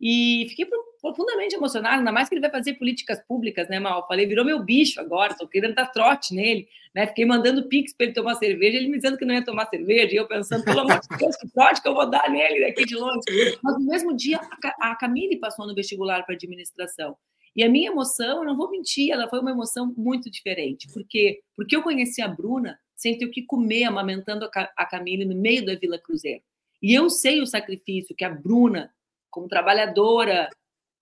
[0.00, 0.66] E fiquei
[1.06, 4.06] profundamente emocionado, ainda mais que ele vai fazer políticas públicas, né, Mal?
[4.08, 7.06] Falei, virou meu bicho agora, tô querendo dar trote nele, né?
[7.06, 10.12] Fiquei mandando pix para ele tomar cerveja, ele me dizendo que não ia tomar cerveja,
[10.12, 12.84] e eu pensando, pelo amor de Deus, que trote que eu vou dar nele daqui
[12.84, 13.20] de longe.
[13.62, 14.40] Mas no mesmo dia,
[14.80, 17.16] a Camille passou no vestibular para administração.
[17.54, 20.88] E a minha emoção, eu não vou mentir, ela foi uma emoção muito diferente.
[20.92, 21.40] Por quê?
[21.54, 25.64] Porque eu conheci a Bruna sem ter o que comer, amamentando a Camille no meio
[25.64, 26.42] da Vila Cruzeiro.
[26.82, 28.92] E eu sei o sacrifício que a Bruna
[29.30, 30.48] como trabalhadora,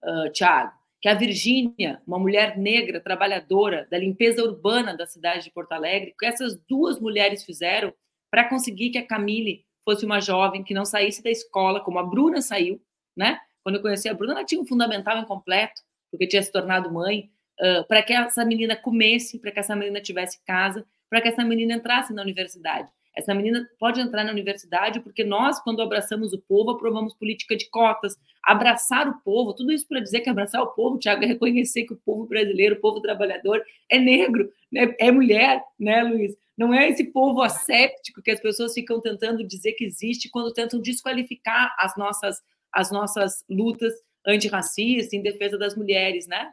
[0.05, 5.51] uh, Thiago, que a Virgínia, uma mulher negra trabalhadora da limpeza urbana da cidade de
[5.51, 7.93] Porto Alegre, que essas duas mulheres fizeram
[8.31, 12.03] para conseguir que a Camille fosse uma jovem que não saísse da escola, como a
[12.03, 12.81] Bruna saiu,
[13.15, 13.39] né?
[13.63, 15.81] Quando eu conheci a Bruna, ela tinha um fundamental incompleto,
[16.11, 17.29] porque tinha se tornado mãe,
[17.59, 21.43] uh, para que essa menina comesse, para que essa menina tivesse casa, para que essa
[21.43, 22.91] menina entrasse na universidade.
[23.15, 27.69] Essa menina pode entrar na universidade porque nós, quando abraçamos o povo, aprovamos política de
[27.69, 31.85] cotas, abraçar o povo, tudo isso para dizer que abraçar o povo, Tiago, é reconhecer
[31.85, 34.93] que o povo brasileiro, o povo trabalhador, é negro, né?
[34.99, 36.35] é mulher, né, Luiz?
[36.57, 40.79] Não é esse povo asséptico que as pessoas ficam tentando dizer que existe quando tentam
[40.79, 42.41] desqualificar as nossas,
[42.71, 43.93] as nossas lutas
[44.25, 46.51] antirracistas em defesa das mulheres, né?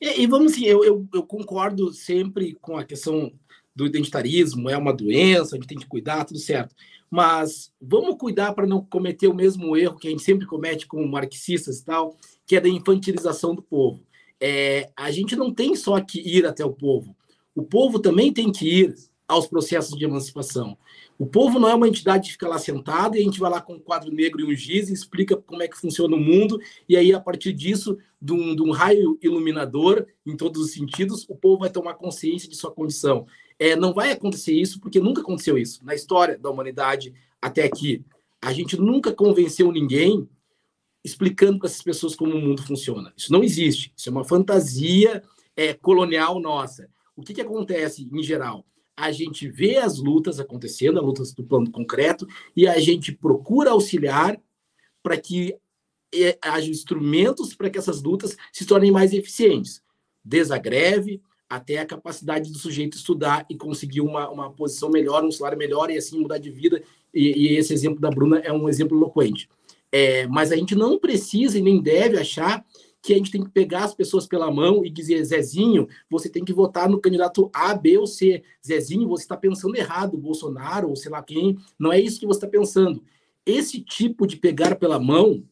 [0.00, 3.32] E, e vamos assim, eu, eu, eu, concordo sempre com a questão
[3.74, 6.74] do identitarismo, é uma doença, a gente tem que cuidar, tudo certo.
[7.10, 11.06] Mas vamos cuidar para não cometer o mesmo erro que a gente sempre comete como
[11.08, 12.16] marxistas e tal,
[12.46, 14.02] que é da infantilização do povo.
[14.40, 17.14] É, a gente não tem só que ir até o povo.
[17.54, 18.94] O povo também tem que ir
[19.30, 20.76] aos processos de emancipação.
[21.16, 23.60] O povo não é uma entidade que fica lá sentada e a gente vai lá
[23.60, 26.58] com um quadro negro e um giz e explica como é que funciona o mundo,
[26.88, 31.26] e aí, a partir disso, de um, de um raio iluminador, em todos os sentidos,
[31.28, 33.26] o povo vai tomar consciência de sua condição.
[33.60, 38.04] É, não vai acontecer isso, porque nunca aconteceu isso na história da humanidade até aqui.
[38.42, 40.28] A gente nunca convenceu ninguém
[41.04, 43.12] explicando para essas pessoas como o mundo funciona.
[43.16, 43.92] Isso não existe.
[43.96, 45.22] Isso é uma fantasia
[45.54, 46.88] é, colonial nossa.
[47.14, 48.64] O que, que acontece em geral?
[49.00, 53.70] a gente vê as lutas acontecendo, as lutas do plano concreto, e a gente procura
[53.70, 54.38] auxiliar
[55.02, 55.56] para que
[56.14, 59.82] é, haja instrumentos para que essas lutas se tornem mais eficientes.
[60.22, 65.24] Desde a greve até a capacidade do sujeito estudar e conseguir uma, uma posição melhor,
[65.24, 66.80] um salário melhor e assim mudar de vida.
[67.12, 69.48] E, e esse exemplo da Bruna é um exemplo eloquente.
[69.90, 72.64] É, mas a gente não precisa e nem deve achar
[73.02, 76.44] que a gente tem que pegar as pessoas pela mão e dizer, Zezinho, você tem
[76.44, 78.44] que votar no candidato A, B ou C.
[78.64, 81.58] Zezinho, você está pensando errado, Bolsonaro ou sei lá quem.
[81.78, 83.02] Não é isso que você está pensando.
[83.44, 85.42] Esse tipo de pegar pela mão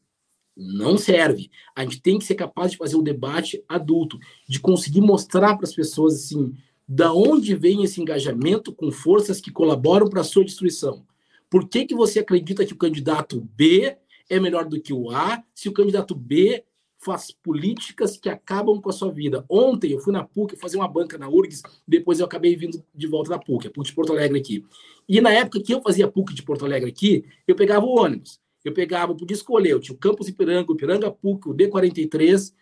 [0.58, 1.50] não serve.
[1.74, 5.64] A gente tem que ser capaz de fazer um debate adulto, de conseguir mostrar para
[5.64, 6.52] as pessoas assim,
[6.86, 11.06] da onde vem esse engajamento com forças que colaboram para a sua destruição.
[11.48, 13.96] Por que, que você acredita que o candidato B
[14.28, 16.64] é melhor do que o A, se o candidato B
[16.98, 19.44] faz políticas que acabam com a sua vida.
[19.48, 23.06] Ontem eu fui na PUC fazer uma banca na URGS, depois eu acabei vindo de
[23.06, 24.64] volta da PUC, a PUC de Porto Alegre aqui.
[25.08, 28.40] E na época que eu fazia PUC de Porto Alegre aqui, eu pegava o ônibus.
[28.64, 32.52] Eu pegava, eu podia escolher, eu tinha o Campus Ipiranga, o Ipiranga PUC, o D43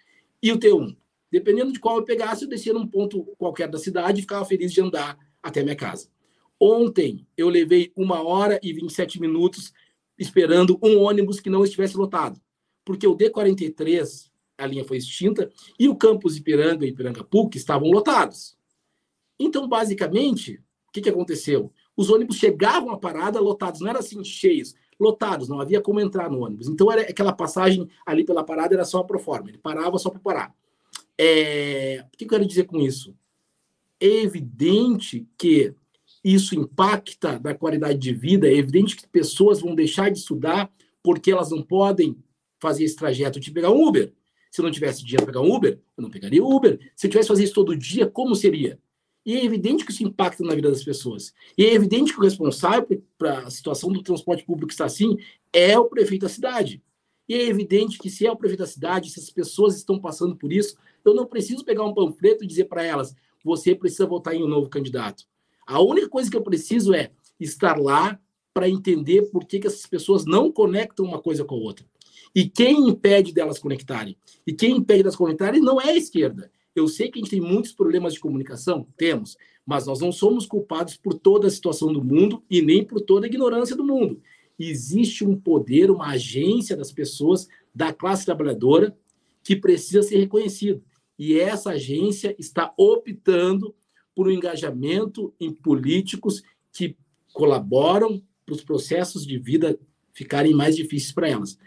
[0.42, 0.96] e o T1.
[1.30, 4.72] Dependendo de qual eu pegasse, eu descia num ponto qualquer da cidade e ficava feliz
[4.72, 6.08] de andar até minha casa.
[6.60, 9.72] Ontem eu levei uma hora e 27 minutos
[10.18, 12.40] esperando um ônibus que não estivesse lotado
[12.86, 17.90] porque o D43, a linha foi extinta, e o campus Ipiranga e Ipiranga PUC estavam
[17.90, 18.56] lotados.
[19.38, 21.72] Então, basicamente, o que, que aconteceu?
[21.96, 26.30] Os ônibus chegavam à parada lotados, não era assim cheios, lotados, não havia como entrar
[26.30, 26.68] no ônibus.
[26.68, 30.20] Então, era aquela passagem ali pela parada era só pro forma, ele parava só para
[30.20, 30.54] parar.
[31.18, 32.04] É...
[32.12, 33.14] O que eu quero dizer com isso?
[34.00, 35.74] É evidente que
[36.22, 40.70] isso impacta na qualidade de vida, é evidente que pessoas vão deixar de estudar
[41.02, 42.16] porque elas não podem
[42.58, 44.12] fazer esse trajeto de pegar um Uber.
[44.50, 46.80] Se eu não tivesse dinheiro para pegar um Uber, eu não pegaria Uber.
[46.96, 48.78] Se eu tivesse que fazer isso todo dia, como seria?
[49.26, 51.34] E é evidente que isso impacta na vida das pessoas.
[51.58, 55.18] E é evidente que o responsável para a situação do transporte público está assim
[55.52, 56.80] é o prefeito da cidade.
[57.28, 60.36] E é evidente que se é o prefeito da cidade, se as pessoas estão passando
[60.36, 64.32] por isso, eu não preciso pegar um panfleto e dizer para elas: você precisa votar
[64.32, 65.24] em um novo candidato.
[65.66, 67.10] A única coisa que eu preciso é
[67.40, 68.16] estar lá
[68.54, 71.84] para entender por que, que essas pessoas não conectam uma coisa com a outra.
[72.32, 74.16] E quem impede delas conectarem?
[74.46, 76.50] E quem impede delas conectarem não é a esquerda.
[76.76, 80.44] Eu sei que a gente tem muitos problemas de comunicação, temos, mas nós não somos
[80.44, 84.20] culpados por toda a situação do mundo e nem por toda a ignorância do mundo.
[84.58, 88.94] Existe um poder, uma agência das pessoas da classe trabalhadora
[89.42, 90.82] que precisa ser reconhecido.
[91.18, 93.74] E essa agência está optando
[94.14, 96.94] por um engajamento em políticos que
[97.32, 99.78] colaboram para os processos de vida
[100.12, 101.58] ficarem mais difíceis para elas.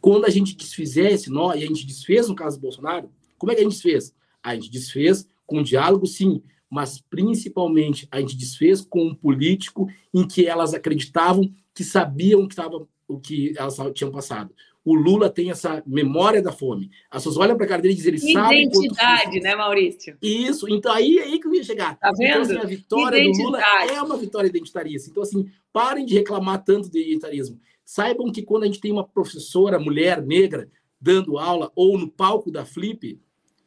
[0.00, 3.52] Quando a gente desfizer esse nó, e a gente desfez no caso do Bolsonaro, como
[3.52, 4.15] é que a gente desfez?
[4.46, 6.40] A gente desfez com diálogo, sim,
[6.70, 12.54] mas principalmente a gente desfez com um político em que elas acreditavam que sabiam que
[12.54, 14.54] tava, o que elas tinham passado.
[14.84, 16.92] O Lula tem essa memória da fome.
[17.10, 18.62] As pessoas olham para a cara dele e dizem, ele sabe.
[18.62, 20.16] Identidade, né, Maurício?
[20.22, 20.68] Isso.
[20.68, 21.98] Então, aí é aí que eu ia chegar.
[21.98, 22.28] Tá vendo?
[22.28, 25.10] Então, assim, a vitória do Lula é uma vitória identitarista.
[25.10, 27.58] Então, assim, parem de reclamar tanto de identitarismo.
[27.84, 30.70] Saibam que quando a gente tem uma professora mulher negra
[31.00, 33.20] dando aula ou no palco da Flip,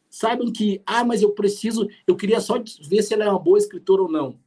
[0.09, 3.57] saibam que, ah, mas eu preciso, eu queria só ver se ela é uma boa
[3.57, 4.39] escritora ou não.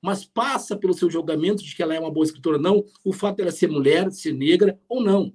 [0.00, 3.12] Mas passa pelo seu julgamento de que ela é uma boa escritora ou não, o
[3.12, 5.32] fato dela ser mulher, ser negra ou não.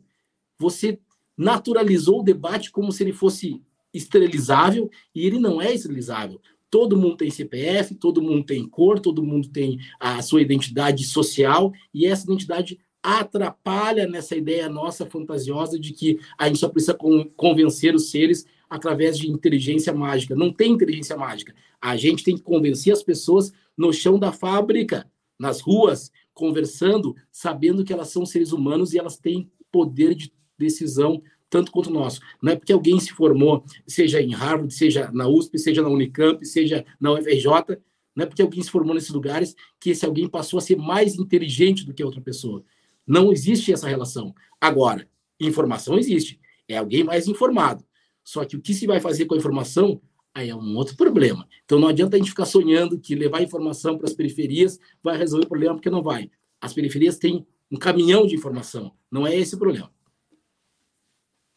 [0.58, 1.00] Você
[1.36, 3.62] naturalizou o debate como se ele fosse
[3.94, 6.40] esterilizável e ele não é esterilizável.
[6.70, 11.74] Todo mundo tem CPF, todo mundo tem cor, todo mundo tem a sua identidade social
[11.94, 16.98] e essa identidade atrapalha nessa ideia nossa fantasiosa de que a gente só precisa
[17.36, 20.34] convencer os seres através de inteligência mágica.
[20.34, 21.54] Não tem inteligência mágica.
[21.82, 25.06] A gente tem que convencer as pessoas no chão da fábrica,
[25.38, 31.22] nas ruas, conversando, sabendo que elas são seres humanos e elas têm poder de decisão
[31.50, 32.22] tanto quanto o nosso.
[32.42, 36.46] Não é porque alguém se formou, seja em Harvard, seja na USP, seja na Unicamp,
[36.46, 37.78] seja na UFRJ,
[38.16, 41.16] não é porque alguém se formou nesses lugares que esse alguém passou a ser mais
[41.16, 42.64] inteligente do que a outra pessoa.
[43.06, 44.34] Não existe essa relação.
[44.62, 45.06] Agora,
[45.42, 46.40] informação existe.
[46.70, 47.84] É alguém mais informado.
[48.24, 50.02] Só que o que se vai fazer com a informação
[50.34, 51.48] aí é um outro problema.
[51.66, 55.46] Então não adianta a gente ficar sonhando que levar informação para as periferias vai resolver
[55.46, 56.30] o problema, porque não vai.
[56.60, 58.96] As periferias têm um caminhão de informação.
[59.10, 59.92] Não é esse o problema.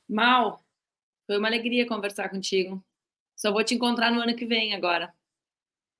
[0.08, 0.64] Mal,
[1.26, 2.84] foi uma alegria conversar contigo.
[3.36, 5.12] Só vou te encontrar no ano que vem agora.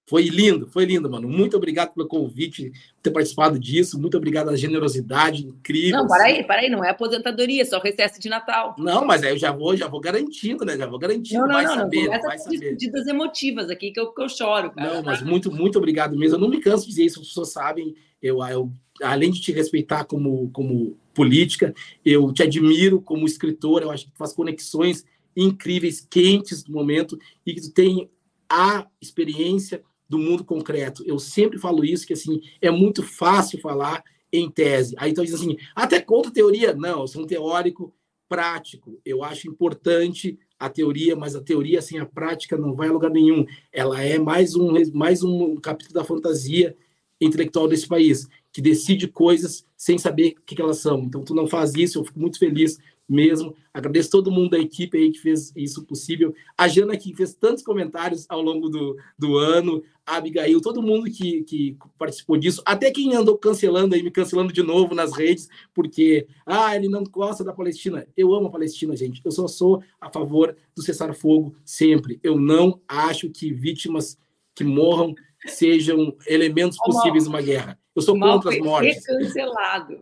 [0.07, 1.27] Foi lindo, foi lindo, mano.
[1.27, 3.99] Muito obrigado pelo convite, por ter participado disso.
[3.99, 5.99] Muito obrigado a generosidade incrível.
[5.99, 8.77] Não, para aí, para aí, não é aposentadoria, é só recesso de Natal.
[8.79, 10.77] Não, mas aí eu já vou, já vou garantindo, né?
[10.77, 11.41] Já vou garantindo.
[11.41, 12.21] Não, não, vai não, saber, não.
[12.21, 12.77] vai saber.
[13.09, 14.95] emotivas aqui que eu, que eu choro, cara.
[14.95, 16.37] Não, mas muito, muito obrigado mesmo.
[16.37, 17.95] Eu não me canso de dizer isso, as pessoas sabem.
[18.21, 18.71] Eu, eu
[19.03, 21.75] além de te respeitar como, como política,
[22.05, 23.81] eu te admiro como escritor.
[23.81, 25.03] Eu acho que tu faz conexões
[25.35, 28.11] incríveis, quentes no momento e que tu tem
[28.49, 29.83] a experiência
[30.15, 31.03] do mundo concreto.
[31.05, 34.95] Eu sempre falo isso, que assim, é muito fácil falar em tese.
[34.97, 36.73] Aí então diz assim, até contra teoria?
[36.73, 37.93] Não, eu sou um teórico
[38.29, 39.01] prático.
[39.05, 43.11] Eu acho importante a teoria, mas a teoria sem a prática não vai a lugar
[43.11, 43.45] nenhum.
[43.73, 46.77] Ela é mais um, mais um capítulo da fantasia
[47.21, 51.01] intelectual desse país, que decide coisas sem saber o que elas são.
[51.01, 53.55] Então, tu não faz isso, eu fico muito feliz mesmo.
[53.73, 56.35] Agradeço todo mundo da equipe aí que fez isso possível.
[56.57, 61.11] A Jana, que fez tantos comentários ao longo do, do ano, a Abigail, todo mundo
[61.11, 65.49] que, que participou disso, até quem andou cancelando aí, me cancelando de novo nas redes,
[65.73, 68.07] porque, ah, ele não gosta da Palestina.
[68.17, 69.21] Eu amo a Palestina, gente.
[69.25, 72.21] Eu só sou a favor do cessar-fogo sempre.
[72.23, 74.19] Eu não acho que vítimas
[74.55, 75.15] que morram
[75.47, 77.79] sejam elementos possíveis de uma guerra.
[77.95, 79.05] Eu sou contra as mortes.
[79.05, 80.01] Cancelado.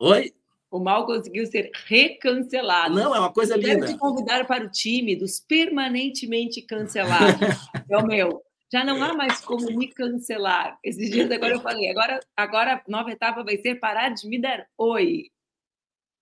[0.00, 0.32] Oi?
[0.74, 2.96] O mal conseguiu ser recancelado.
[2.96, 3.86] Não, é uma coisa linda.
[3.86, 7.38] Quero te convidar para o time dos permanentemente cancelados.
[7.88, 8.42] é o meu.
[8.72, 10.76] Já não há mais como me cancelar.
[10.82, 14.36] Esses dias agora eu falei, agora, agora a nova etapa vai ser parar de me
[14.36, 15.26] dar oi.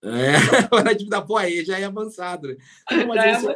[0.03, 0.33] É,
[0.69, 2.49] parar de me dar oi, já é avançado.
[2.49, 2.57] Né?
[2.91, 3.55] Não, mas, é isso,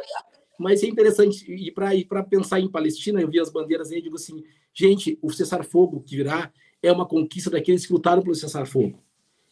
[0.58, 4.16] mas, é interessante, e para pensar em Palestina, eu vi as bandeiras aí e digo
[4.16, 4.42] assim,
[4.74, 9.00] gente, o cessar-fogo que virá é uma conquista daqueles que lutaram pelo cessar-fogo.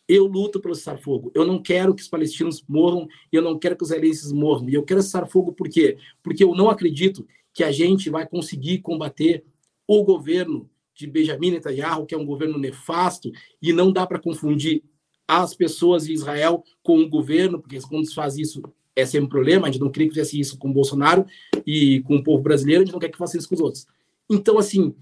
[0.08, 1.32] Eu luto pelo cessar-fogo.
[1.34, 4.68] Eu não quero que os palestinos morram, eu não quero que os israelenses morram.
[4.68, 5.98] E eu quero cessar-fogo por quê?
[6.22, 9.44] Porque eu não acredito que a gente vai conseguir combater
[9.86, 13.30] o governo de Benjamin Netanyahu, que é um governo nefasto,
[13.60, 14.82] e não dá para confundir
[15.28, 18.62] as pessoas de Israel com o governo, porque quando se faz isso
[18.94, 21.26] é sempre um problema, a gente não queria que fizesse isso com o Bolsonaro
[21.66, 23.86] e com o povo brasileiro, a gente não quer que faça isso com os outros.
[24.30, 24.94] Então, assim,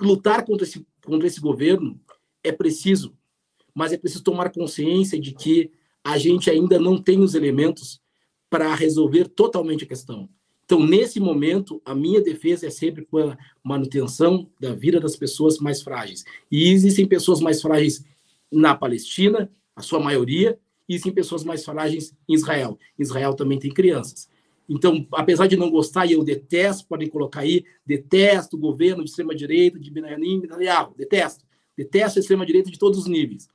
[0.00, 2.00] lutar contra esse, contra esse governo
[2.42, 3.14] é preciso
[3.74, 5.70] mas é preciso tomar consciência de que
[6.02, 8.00] a gente ainda não tem os elementos
[8.48, 10.28] para resolver totalmente a questão.
[10.64, 15.82] Então, nesse momento, a minha defesa é sempre pela manutenção da vida das pessoas mais
[15.82, 16.24] frágeis.
[16.50, 18.04] E existem pessoas mais frágeis
[18.50, 20.58] na Palestina, a sua maioria,
[20.88, 22.78] e existem pessoas mais frágeis em Israel.
[22.98, 24.28] Israel também tem crianças.
[24.68, 29.10] Então, apesar de não gostar, e eu detesto, podem colocar aí, detesto o governo de
[29.10, 31.44] extrema-direita, de Benjamin Netanyahu, detesto.
[31.76, 33.48] Detesto a extrema-direita de todos os níveis.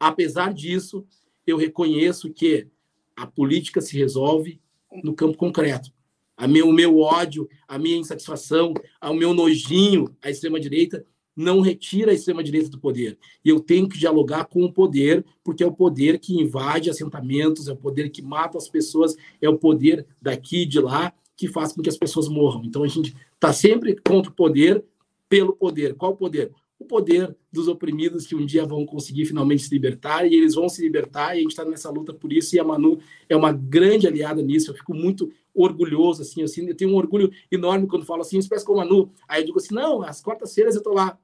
[0.00, 1.06] Apesar disso,
[1.46, 2.66] eu reconheço que
[3.14, 4.58] a política se resolve
[5.04, 5.92] no campo concreto.
[6.36, 8.72] A meu, o meu ódio, a minha insatisfação,
[9.02, 11.04] o meu nojinho à extrema-direita
[11.36, 13.18] não retira a extrema-direita do poder.
[13.44, 17.68] E eu tenho que dialogar com o poder, porque é o poder que invade assentamentos,
[17.68, 21.46] é o poder que mata as pessoas, é o poder daqui e de lá que
[21.46, 22.64] faz com que as pessoas morram.
[22.64, 24.84] Então a gente está sempre contra o poder
[25.28, 25.94] pelo poder.
[25.94, 26.52] Qual o poder?
[26.80, 30.66] O poder dos oprimidos que um dia vão conseguir finalmente se libertar e eles vão
[30.66, 33.52] se libertar e a gente está nessa luta por isso e a Manu é uma
[33.52, 34.70] grande aliada nisso.
[34.70, 38.64] Eu fico muito orgulhoso assim, assim eu tenho um orgulho enorme quando falo assim, espécie
[38.64, 39.12] com a Manu.
[39.28, 41.18] Aí eu digo assim, não, às quartas-feiras eu estou lá.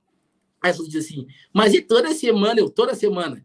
[0.61, 2.61] Aí você diz assim, mas e toda semana?
[2.61, 3.45] Eu toda semana.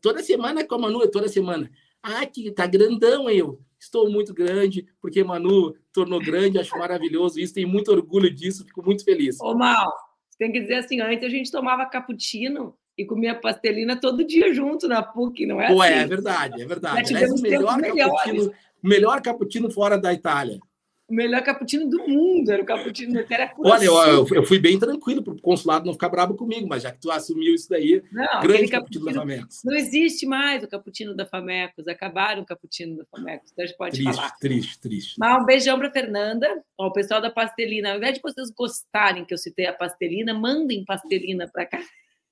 [0.00, 1.68] Toda semana com a Manu, eu toda semana.
[2.00, 3.60] Ah, que tá grandão eu.
[3.76, 8.84] Estou muito grande, porque Manu tornou grande, acho maravilhoso isso, tenho muito orgulho disso, fico
[8.84, 9.38] muito feliz.
[9.40, 9.92] Ô, Mal,
[10.38, 14.86] tem que dizer assim, antes a gente tomava cappuccino e comia pastelina todo dia junto
[14.86, 15.92] na PUC, não é Pô, assim?
[15.92, 17.14] É, verdade, é verdade.
[17.14, 20.60] É o melhor cappuccino, melhor cappuccino fora da Itália
[21.08, 25.22] o melhor cappuccino do mundo, era o cappuccino era Olha, eu, eu, fui bem tranquilo
[25.22, 28.40] para o consulado não ficar bravo comigo, mas já que tu assumiu isso daí, não,
[28.40, 29.60] grande cappuccino, da Famecos.
[29.64, 33.76] Não existe mais o cappuccino da Famecos, acabaram o cappuccino da Famecos, então a gente
[33.76, 34.30] pode triste, falar.
[34.38, 38.22] Triste, triste, Mas um beijão para Fernanda, ó, o pessoal da pastelina, ao invés de
[38.22, 41.80] vocês gostarem que eu citei a pastelina, mandem pastelina para cá.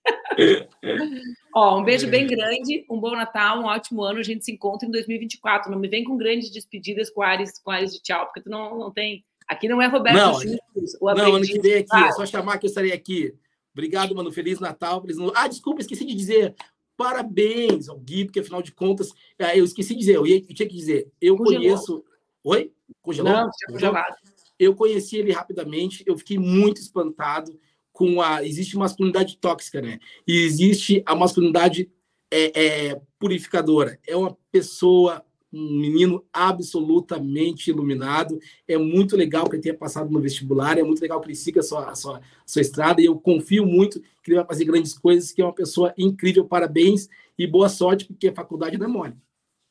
[1.55, 4.19] Ó, um beijo bem grande, um bom Natal, um ótimo ano.
[4.19, 5.71] A gente se encontra em 2024.
[5.71, 8.79] Não me vem com grandes despedidas com Ares, com Ares de tchau, porque tu não,
[8.79, 9.25] não tem.
[9.47, 12.59] Aqui não é Roberto não, Justus, o Não, ano que vem aqui, é só chamar
[12.59, 13.35] que eu estarei aqui.
[13.73, 14.33] Obrigado, mano.
[14.33, 15.01] Feliz Natal.
[15.03, 15.17] Feliz...
[15.35, 16.55] Ah, desculpa, esqueci de dizer.
[16.97, 20.55] Parabéns ao Gui, porque afinal de contas, é, eu esqueci de dizer, eu, ia, eu
[20.55, 21.61] tinha que dizer, eu Congelou.
[21.61, 22.05] conheço.
[22.45, 22.73] Oi?
[23.01, 23.33] Congelou?
[23.33, 24.15] Não, tinha congelado.
[24.59, 27.59] Eu conheci ele rapidamente, eu fiquei muito espantado
[28.03, 28.45] com a.
[28.45, 30.01] Existe masculinidade tóxica, né?
[30.27, 31.89] E existe a masculinidade
[32.29, 33.97] é, é, purificadora.
[34.05, 38.41] É uma pessoa, um menino absolutamente iluminado.
[38.67, 41.61] É muito legal que ele tenha passado no vestibular, é muito legal que ele siga
[41.61, 43.01] a sua, a sua, a sua estrada.
[43.01, 46.45] E eu confio muito que ele vai fazer grandes coisas, que é uma pessoa incrível.
[46.45, 49.15] Parabéns e boa sorte, porque a faculdade não é mole.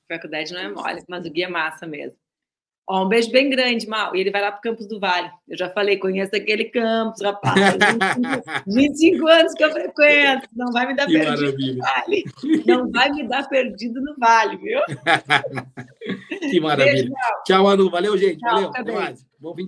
[0.09, 2.17] Faculdade não é mole, mas o guia é massa mesmo.
[2.87, 4.15] Ó, um beijo bem grande, Mal.
[4.15, 5.29] E ele vai lá para o Campos do Vale.
[5.47, 7.55] Eu já falei, conheço aquele campus, rapaz.
[8.65, 10.47] 25, 25 anos que eu frequento.
[10.55, 11.73] Não vai me dar que perdido maravilha.
[11.73, 12.23] no Vale.
[12.65, 14.79] Não vai me dar perdido no Vale, viu?
[16.51, 16.93] que maravilha.
[16.93, 17.13] Beijo,
[17.45, 17.89] Tchau, Manu.
[17.89, 18.39] Valeu, gente.
[18.39, 18.69] Tchau, Valeu.
[18.69, 19.25] Até mais.
[19.39, 19.67] Bom fim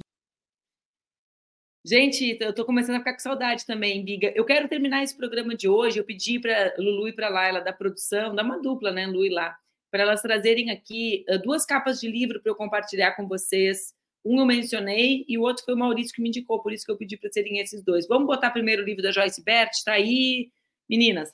[1.85, 4.31] Gente, eu estou começando a ficar com saudade também, Biga.
[4.33, 5.99] Eu quero terminar esse programa de hoje.
[5.99, 9.29] Eu pedi para Lulu e para Laila da produção, dá uma dupla, né, Lu e
[9.29, 9.53] lá,
[9.93, 13.93] para elas trazerem aqui uh, duas capas de livro para eu compartilhar com vocês.
[14.25, 16.91] Um eu mencionei e o outro foi o Maurício que me indicou, por isso que
[16.91, 18.07] eu pedi para serem esses dois.
[18.07, 20.49] Vamos botar primeiro o livro da Joyce Bert, está aí,
[20.89, 21.31] meninas.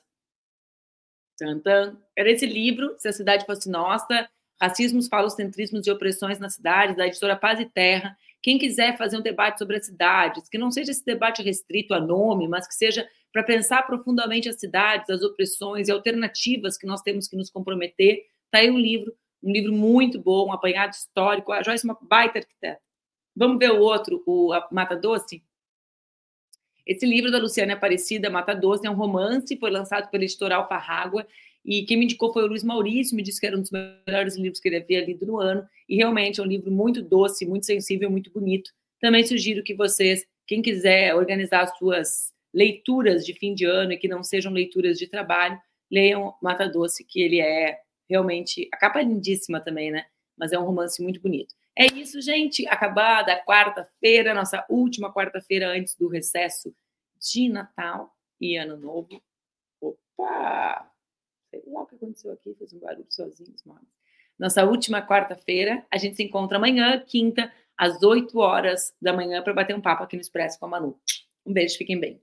[1.38, 1.96] Tantan.
[2.14, 4.28] Era esse livro, Se a Cidade Fosse Nossa,
[4.60, 8.14] Racismos, Falocentrismos e Opressões na Cidade, da editora Paz e Terra.
[8.42, 12.00] Quem quiser fazer um debate sobre as cidades, que não seja esse debate restrito a
[12.00, 17.00] nome, mas que seja para pensar profundamente as cidades, as opressões e alternativas que nós
[17.00, 21.52] temos que nos comprometer, Está aí um livro, um livro muito bom, um apanhado histórico.
[21.52, 22.80] A Joyce é uma baita arquiteta.
[23.34, 25.40] Vamos ver o outro, o Mata Doce?
[26.84, 31.24] Esse livro da Luciana Aparecida, Mata Doce, é um romance, foi lançado pela editora Alfarrágua,
[31.64, 34.36] e quem me indicou foi o Luiz Maurício, me disse que era um dos melhores
[34.36, 37.66] livros que ele havia lido no ano, e realmente é um livro muito doce, muito
[37.66, 38.72] sensível, muito bonito.
[39.00, 44.08] Também sugiro que vocês, quem quiser organizar suas leituras de fim de ano e que
[44.08, 45.56] não sejam leituras de trabalho,
[45.88, 47.78] leiam Mata Doce, que ele é
[48.10, 48.68] realmente.
[48.72, 50.06] A capa é lindíssima também, né?
[50.36, 51.54] Mas é um romance muito bonito.
[51.76, 52.66] É isso, gente.
[52.68, 56.74] Acabada a quarta-feira, nossa última quarta-feira antes do recesso
[57.18, 59.22] de Natal e Ano Novo.
[59.80, 60.90] Opa!
[61.50, 63.86] Sei lá o que aconteceu aqui, fez um barulho sozinho, mano.
[64.38, 69.52] Nossa última quarta-feira, a gente se encontra amanhã, quinta, às 8 horas da manhã, para
[69.52, 70.98] bater um papo aqui no Expresso com a Manu.
[71.44, 72.20] Um beijo, fiquem bem.